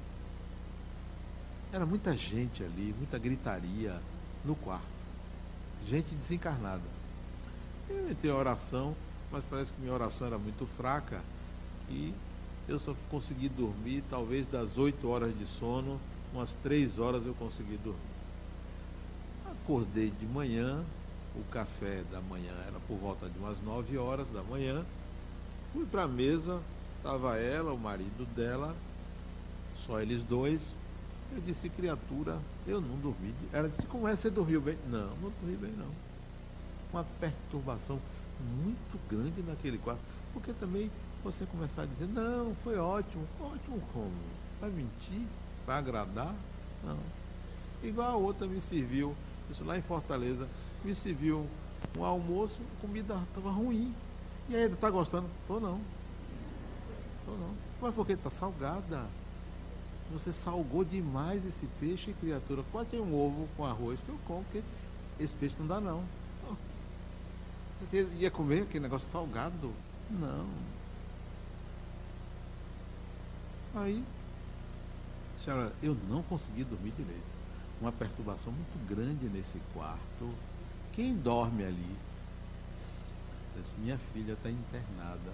[1.71, 3.99] Era muita gente ali, muita gritaria
[4.45, 4.85] no quarto.
[5.85, 6.83] Gente desencarnada.
[7.89, 8.95] Eu entrei oração,
[9.31, 11.21] mas parece que minha oração era muito fraca
[11.89, 12.13] e
[12.67, 15.99] eu só consegui dormir, talvez das 8 horas de sono,
[16.33, 17.99] umas 3 horas eu consegui dormir.
[19.45, 20.83] Acordei de manhã,
[21.35, 24.85] o café da manhã era por volta de umas 9 horas da manhã.
[25.73, 26.61] Fui para a mesa,
[26.97, 28.75] estava ela, o marido dela,
[29.77, 30.75] só eles dois,
[31.33, 33.33] eu disse, criatura, eu não dormi.
[33.51, 34.15] Ela disse, como é?
[34.15, 34.77] Você dormiu bem?
[34.87, 35.89] Não, não dormi bem não.
[36.91, 37.99] Uma perturbação
[38.63, 40.01] muito grande naquele quarto.
[40.33, 40.89] Porque também
[41.23, 43.27] você começar a dizer, não, foi ótimo.
[43.39, 44.11] Ótimo como?
[44.59, 45.25] Vai mentir?
[45.65, 46.33] Vai agradar?
[46.83, 46.97] Não.
[47.83, 49.15] Igual a outra me serviu,
[49.49, 50.47] isso lá em Fortaleza,
[50.83, 51.45] me serviu
[51.97, 53.93] um almoço, comida estava ruim.
[54.49, 55.27] E aí, está gostando?
[55.47, 55.79] Tô não.
[57.25, 57.53] Tô não.
[57.81, 59.05] Mas porque está salgada.
[60.11, 62.63] Você salgou demais esse peixe, criatura.
[62.71, 64.63] Pode ter um ovo com arroz que eu como, porque
[65.19, 66.03] esse peixe não dá não.
[67.81, 69.71] Você ia comer aquele negócio salgado?
[70.09, 70.47] Não.
[73.75, 74.03] Aí,
[75.39, 77.37] senhora, eu não consegui dormir direito.
[77.79, 80.33] Uma perturbação muito grande nesse quarto.
[80.93, 81.95] Quem dorme ali?
[83.77, 85.31] Minha filha está internada.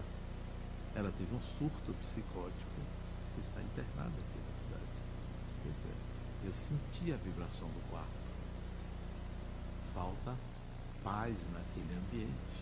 [0.96, 2.82] Ela teve um surto psicótico.
[3.40, 4.12] Está internada
[6.46, 8.08] eu senti a vibração do quarto.
[9.94, 10.36] Falta
[11.04, 12.54] paz naquele ambiente.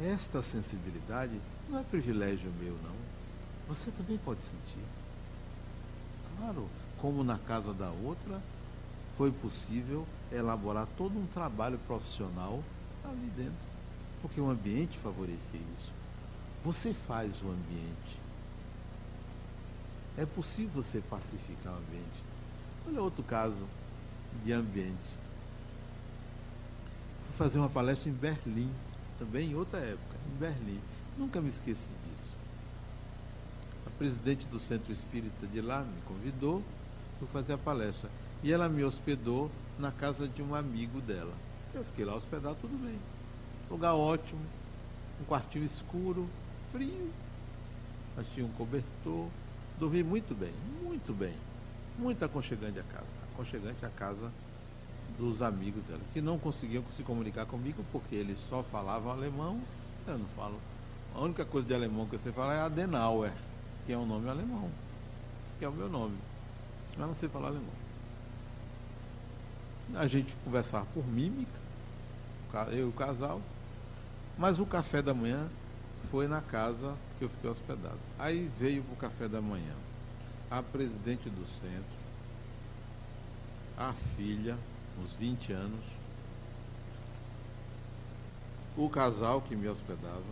[0.00, 2.96] Esta sensibilidade não é privilégio meu, não.
[3.68, 4.84] Você também pode sentir.
[6.38, 6.68] Claro,
[6.98, 8.40] como na casa da outra,
[9.16, 12.62] foi possível elaborar todo um trabalho profissional
[13.04, 13.70] ali dentro.
[14.22, 15.92] Porque o ambiente favorecia isso.
[16.64, 18.18] Você faz o ambiente.
[20.20, 22.24] É possível você pacificar o ambiente.
[22.86, 23.66] Olha outro caso
[24.44, 25.08] de ambiente.
[27.24, 28.70] Fui fazer uma palestra em Berlim,
[29.18, 30.78] também em outra época, em Berlim.
[31.16, 32.34] Nunca me esqueci disso.
[33.86, 36.62] A presidente do Centro Espírita de lá me convidou
[37.18, 38.10] para fazer a palestra.
[38.42, 41.32] E ela me hospedou na casa de um amigo dela.
[41.72, 42.98] Eu fiquei lá hospedado, tudo bem.
[43.70, 44.42] Lugar ótimo,
[45.18, 46.28] um quartinho escuro,
[46.70, 47.10] frio,
[48.14, 49.26] mas tinha um cobertor.
[49.80, 50.52] Dormi muito bem,
[50.82, 51.32] muito bem.
[51.98, 53.06] Muito aconchegante a casa.
[53.32, 54.30] Aconchegante a casa
[55.18, 59.58] dos amigos dela, que não conseguiam se comunicar comigo porque eles só falavam alemão.
[60.06, 60.60] Eu não falo.
[61.14, 63.32] A única coisa de alemão que você fala é Adenauer,
[63.86, 64.70] que é um nome alemão,
[65.58, 66.16] que é o meu nome.
[66.98, 67.80] Mas não sei falar alemão.
[69.94, 71.58] A gente conversava por mímica,
[72.68, 73.40] eu e o casal,
[74.36, 75.48] mas o café da manhã
[76.10, 77.98] foi na casa que eu fiquei hospedado.
[78.18, 79.74] Aí veio para o café da manhã
[80.50, 82.00] a presidente do centro,
[83.76, 84.56] a filha,
[85.00, 85.84] uns 20 anos,
[88.76, 90.24] o casal que me hospedava,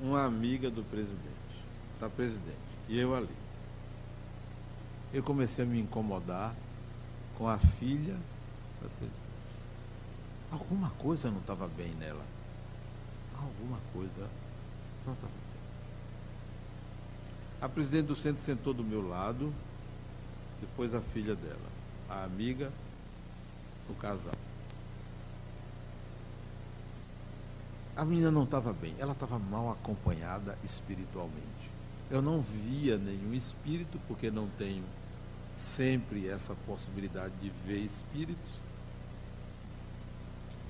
[0.00, 1.64] uma amiga do presidente,
[1.98, 2.56] da presidente,
[2.88, 3.28] e eu ali.
[5.12, 6.54] Eu comecei a me incomodar
[7.36, 8.16] com a filha
[8.82, 9.28] da presidente.
[10.52, 12.24] Alguma coisa não estava bem nela
[13.42, 14.28] alguma coisa.
[17.60, 19.52] A presidente do centro sentou do meu lado,
[20.60, 21.68] depois a filha dela,
[22.08, 22.72] a amiga,
[23.88, 24.34] o casal.
[27.96, 31.68] A menina não estava bem, ela estava mal acompanhada espiritualmente.
[32.10, 34.84] Eu não via nenhum espírito, porque não tenho
[35.56, 38.52] sempre essa possibilidade de ver espíritos.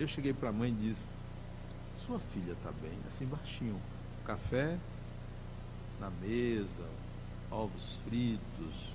[0.00, 1.08] Eu cheguei para a mãe e disse:
[1.94, 3.78] sua filha está bem, assim baixinho.
[4.28, 4.78] Café
[5.98, 6.84] na mesa,
[7.50, 8.92] ovos fritos,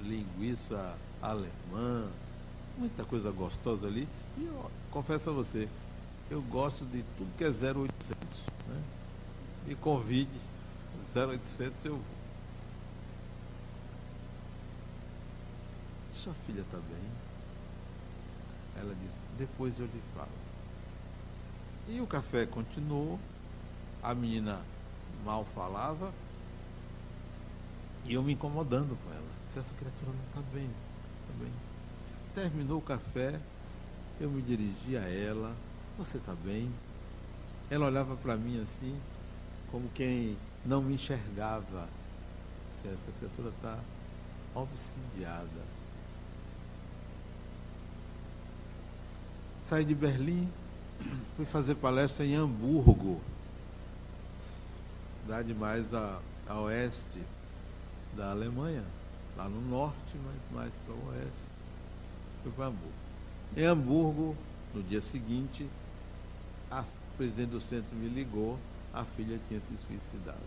[0.00, 2.08] linguiça alemã,
[2.78, 4.08] muita coisa gostosa ali.
[4.38, 5.68] E eu confesso a você,
[6.30, 8.16] eu gosto de tudo que é 0800.
[8.68, 8.82] Né?
[9.66, 10.40] Me convide,
[11.16, 12.04] 0800 eu vou.
[16.12, 17.10] Sua filha está bem?
[18.76, 20.30] Ela disse, depois eu lhe falo.
[21.88, 23.18] E o café continuou,
[24.02, 24.60] a menina
[25.24, 26.12] mal falava
[28.04, 29.28] e eu me incomodando com ela.
[29.46, 31.52] Se essa criatura não está bem, está bem.
[32.34, 33.38] Terminou o café,
[34.20, 35.54] eu me dirigi a ela,
[35.98, 36.70] você está bem?
[37.70, 38.98] Ela olhava para mim assim,
[39.70, 41.88] como quem não me enxergava.
[42.74, 43.78] Se essa criatura está
[44.54, 45.80] obsidiada.
[49.60, 50.48] Saí de Berlim,
[51.36, 53.20] fui fazer palestra em Hamburgo,
[55.30, 57.22] cidade mais a, a oeste
[58.16, 58.82] da Alemanha,
[59.36, 61.44] lá no norte, mas mais para o oeste.
[62.42, 62.92] Fui para Hamburgo.
[63.56, 64.36] Em Hamburgo,
[64.74, 65.68] no dia seguinte,
[66.68, 66.84] a
[67.16, 68.58] presidente do centro me ligou,
[68.92, 70.38] a filha tinha se suicidado.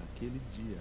[0.00, 0.78] Naquele dia.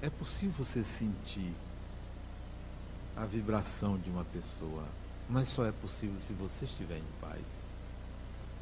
[0.00, 1.52] É possível você sentir
[3.16, 4.84] a vibração de uma pessoa,
[5.28, 7.70] mas só é possível se você estiver em paz.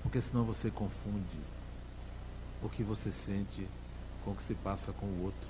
[0.03, 1.39] Porque senão você confunde
[2.63, 3.67] o que você sente
[4.25, 5.49] com o que se passa com o outro.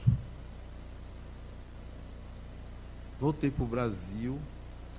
[3.20, 4.38] Voltei para o Brasil,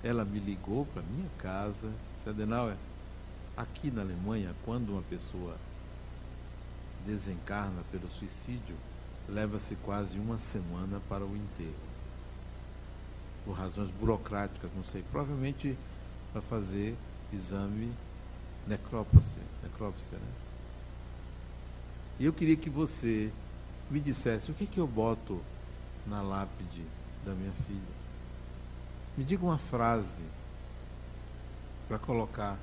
[0.03, 2.75] ela me ligou para minha casa, disse, Adenauer,
[3.55, 5.55] aqui na Alemanha, quando uma pessoa
[7.05, 8.75] desencarna pelo suicídio,
[9.27, 11.92] leva-se quase uma semana para o enterro.
[13.45, 15.77] Por razões burocráticas, não sei, provavelmente
[16.31, 16.95] para fazer
[17.31, 17.91] exame
[18.67, 20.31] necrópsia, necrópsia, né?
[22.19, 23.31] E eu queria que você
[23.89, 25.41] me dissesse o que, que eu boto
[26.07, 26.83] na lápide
[27.25, 27.93] da minha filha.
[29.17, 30.23] Me diga uma frase
[31.87, 32.57] para colocar.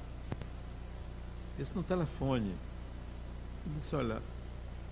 [1.58, 2.54] Isso no telefone.
[3.66, 4.22] Eu disse, olha,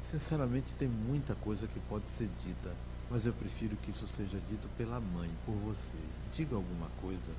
[0.03, 2.73] Sinceramente, tem muita coisa que pode ser dita,
[3.11, 5.97] mas eu prefiro que isso seja dito pela mãe, por você.
[6.33, 7.33] Diga alguma coisa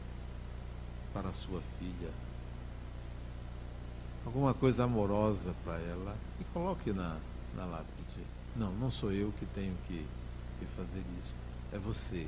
[1.13, 2.09] para sua filha,
[4.25, 7.17] alguma coisa amorosa para ela e coloque na,
[7.55, 8.25] na lápide.
[8.55, 10.05] Não, não sou eu que tenho que,
[10.59, 11.35] que fazer isso,
[11.71, 12.27] é você.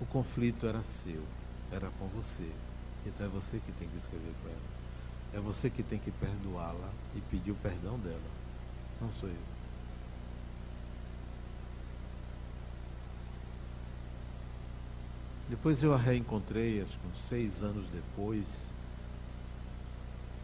[0.00, 1.22] O conflito era seu,
[1.72, 2.48] era com você.
[3.04, 4.78] Então é você que tem que escrever para ela.
[5.34, 8.20] É você que tem que perdoá-la e pedir o perdão dela.
[9.00, 9.57] Não sou eu.
[15.48, 18.68] Depois eu a reencontrei, acho que uns seis anos depois.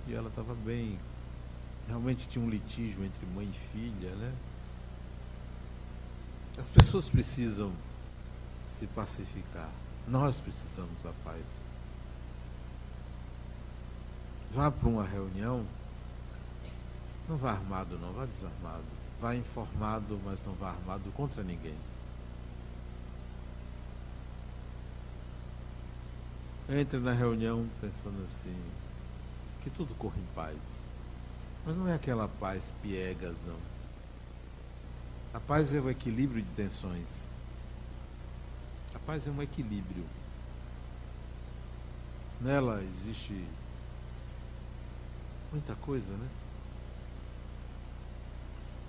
[0.07, 0.99] E ela estava bem.
[1.87, 4.33] Realmente tinha um litígio entre mãe e filha, né?
[6.57, 7.73] As pessoas precisam
[8.71, 9.71] se pacificar.
[10.09, 11.67] Nós precisamos da paz.
[14.53, 15.67] Vá para uma reunião,
[17.29, 18.85] não vá armado não, vá desarmado.
[19.21, 21.77] Vá informado, mas não vá armado contra ninguém.
[26.69, 28.57] Entre na reunião pensando assim,
[29.63, 30.57] que tudo corra em paz.
[31.67, 33.59] Mas não é aquela paz piegas, não.
[35.35, 37.31] A paz é o equilíbrio de tensões.
[38.95, 40.05] A paz é um equilíbrio.
[42.41, 43.45] Nela existe
[45.53, 46.29] muita coisa, né?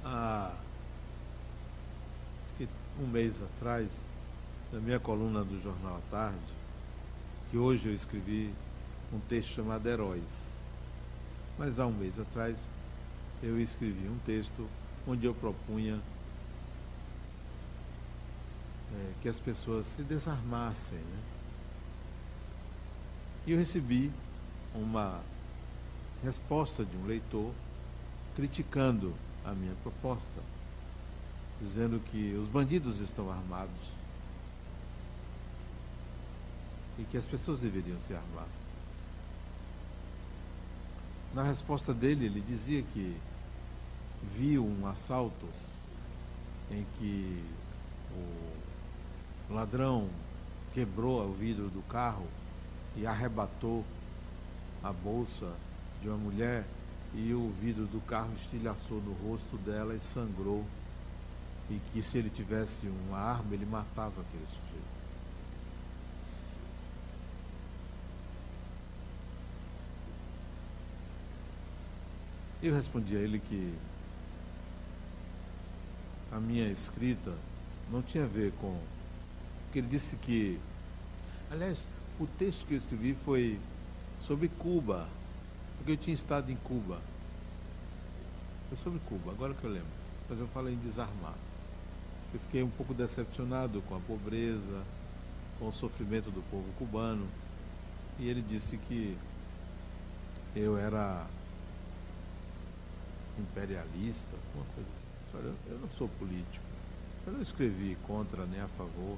[0.04, 0.54] Há
[3.00, 4.06] um mês atrás,
[4.72, 6.55] na minha coluna do Jornal à Tarde,
[7.50, 8.54] que hoje eu escrevi
[9.14, 10.56] um texto chamado Heróis.
[11.58, 12.68] Mas há um mês atrás
[13.42, 14.68] eu escrevi um texto
[15.08, 16.02] onde eu propunha
[18.94, 20.98] é, que as pessoas se desarmassem.
[20.98, 21.20] Né?
[23.48, 24.12] E eu recebi
[24.74, 25.22] uma
[26.24, 27.54] resposta de um leitor
[28.36, 29.14] criticando
[29.46, 30.42] a minha proposta,
[31.62, 33.96] dizendo que os bandidos estão armados
[36.98, 38.48] e que as pessoas deveriam se armar.
[41.34, 43.16] Na resposta dele, ele dizia que
[44.24, 45.48] viu um assalto
[46.72, 47.44] em que
[49.50, 50.10] o ladrão
[50.74, 52.26] quebrou o vidro do carro
[52.96, 53.84] e arrebatou
[54.82, 55.54] a bolsa
[56.02, 56.66] de uma mulher
[57.14, 60.66] e o vidro do carro estilhaçou no rosto dela e sangrou.
[61.70, 64.95] E que se ele tivesse uma arma, ele matava aquele sujeito.
[72.66, 73.76] Eu respondi a ele que
[76.32, 77.32] a minha escrita
[77.92, 78.76] não tinha a ver com.
[79.66, 80.60] Porque ele disse que.
[81.52, 81.88] Aliás,
[82.20, 83.60] o texto que eu escrevi foi
[84.20, 85.08] sobre Cuba,
[85.78, 87.00] porque eu tinha estado em Cuba.
[88.70, 89.88] Foi sobre Cuba, agora que eu lembro.
[90.28, 91.36] Mas eu falei em desarmar.
[92.34, 94.82] Eu fiquei um pouco decepcionado com a pobreza,
[95.60, 97.28] com o sofrimento do povo cubano.
[98.18, 99.16] E ele disse que
[100.56, 101.28] eu era
[103.40, 105.38] imperialista, alguma coisa assim.
[105.38, 106.66] Olha, eu não sou político.
[107.28, 109.18] Eu não escrevi contra nem a favor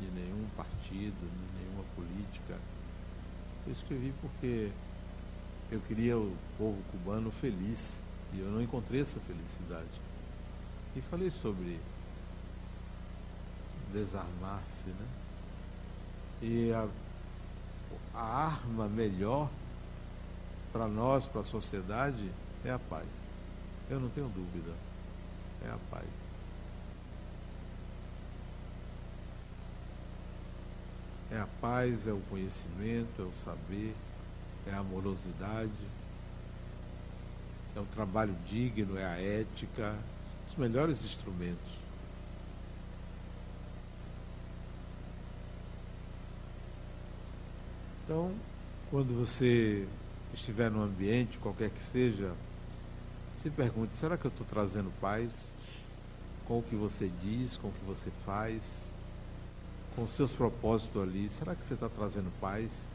[0.00, 2.58] de nenhum partido, de nenhuma política.
[3.66, 4.70] Eu escrevi porque
[5.70, 10.00] eu queria o povo cubano feliz e eu não encontrei essa felicidade.
[10.96, 11.78] E falei sobre
[13.92, 15.06] desarmar-se, né?
[16.42, 16.88] E a,
[18.14, 19.50] a arma melhor
[20.72, 22.30] para nós, para a sociedade,
[22.64, 23.06] é a paz.
[23.90, 24.72] Eu não tenho dúvida.
[25.66, 26.06] É a paz.
[31.32, 33.94] É a paz, é o conhecimento, é o saber,
[34.66, 35.70] é a amorosidade,
[37.76, 39.96] é o trabalho digno, é a ética,
[40.48, 41.78] os melhores instrumentos.
[48.04, 48.34] Então,
[48.90, 49.86] quando você
[50.34, 52.32] estiver no ambiente, qualquer que seja,
[53.40, 55.56] se pergunte: será que eu estou trazendo paz
[56.46, 58.98] com o que você diz, com o que você faz,
[59.96, 61.30] com seus propósitos ali?
[61.30, 62.92] Será que você está trazendo paz?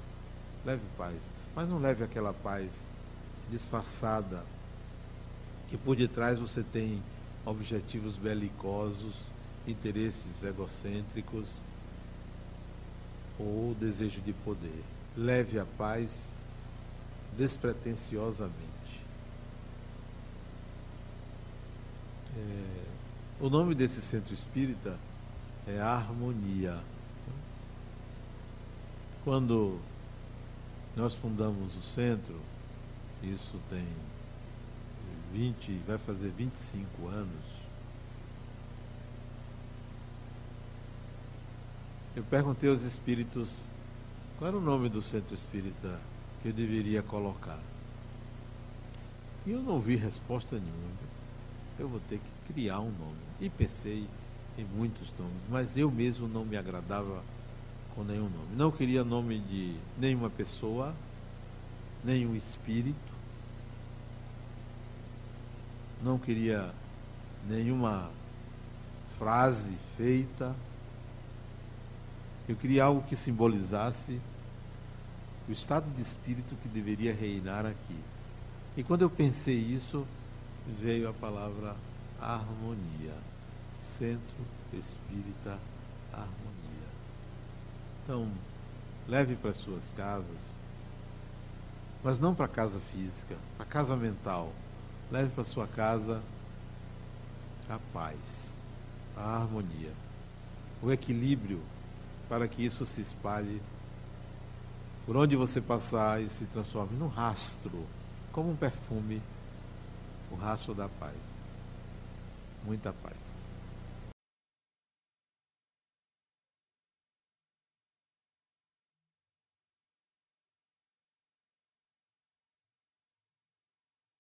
[0.64, 2.88] Leve paz, mas não leve aquela paz
[3.50, 4.44] disfarçada,
[5.68, 7.02] que por detrás você tem
[7.46, 9.30] objetivos belicosos,
[9.68, 11.50] interesses egocêntricos
[13.40, 14.84] ou desejo de poder.
[15.16, 16.34] Leve a paz
[17.38, 18.75] despretensiosamente.
[22.36, 22.84] É,
[23.40, 24.98] o nome desse centro espírita
[25.66, 26.78] é Harmonia.
[29.24, 29.80] Quando
[30.96, 32.40] nós fundamos o centro,
[33.24, 33.88] isso tem
[35.34, 37.66] 20, vai fazer 25 anos.
[42.16, 43.66] Eu perguntei aos espíritos
[44.38, 46.00] qual era o nome do centro espírita
[46.42, 47.60] que eu deveria colocar.
[49.46, 50.96] E eu não vi resposta nenhuma
[51.80, 53.18] eu vou ter que criar um nome.
[53.40, 54.08] E pensei
[54.58, 57.24] em muitos nomes, mas eu mesmo não me agradava
[57.94, 58.56] com nenhum nome.
[58.56, 60.94] Não queria nome de nenhuma pessoa,
[62.04, 63.16] nenhum espírito.
[66.04, 66.74] Não queria
[67.48, 68.10] nenhuma
[69.18, 70.56] frase feita.
[72.48, 74.20] Eu queria algo que simbolizasse
[75.48, 78.00] o estado de espírito que deveria reinar aqui.
[78.78, 80.06] E quando eu pensei isso,
[80.68, 81.76] veio a palavra
[82.20, 83.14] harmonia.
[83.76, 84.36] Centro
[84.74, 85.58] Espírita
[86.12, 86.88] Harmonia.
[88.04, 88.32] Então,
[89.08, 90.52] leve para suas casas,
[92.04, 94.52] mas não para a casa física, para a casa mental.
[95.12, 96.22] Leve para sua casa
[97.70, 98.62] a paz,
[99.16, 99.94] a harmonia,
[100.82, 101.62] o equilíbrio
[102.28, 103.62] para que isso se espalhe
[105.06, 107.86] por onde você passar e se transforme num rastro,
[108.32, 109.22] como um perfume,
[110.36, 111.46] o rastro da paz.
[112.66, 113.45] Muita paz.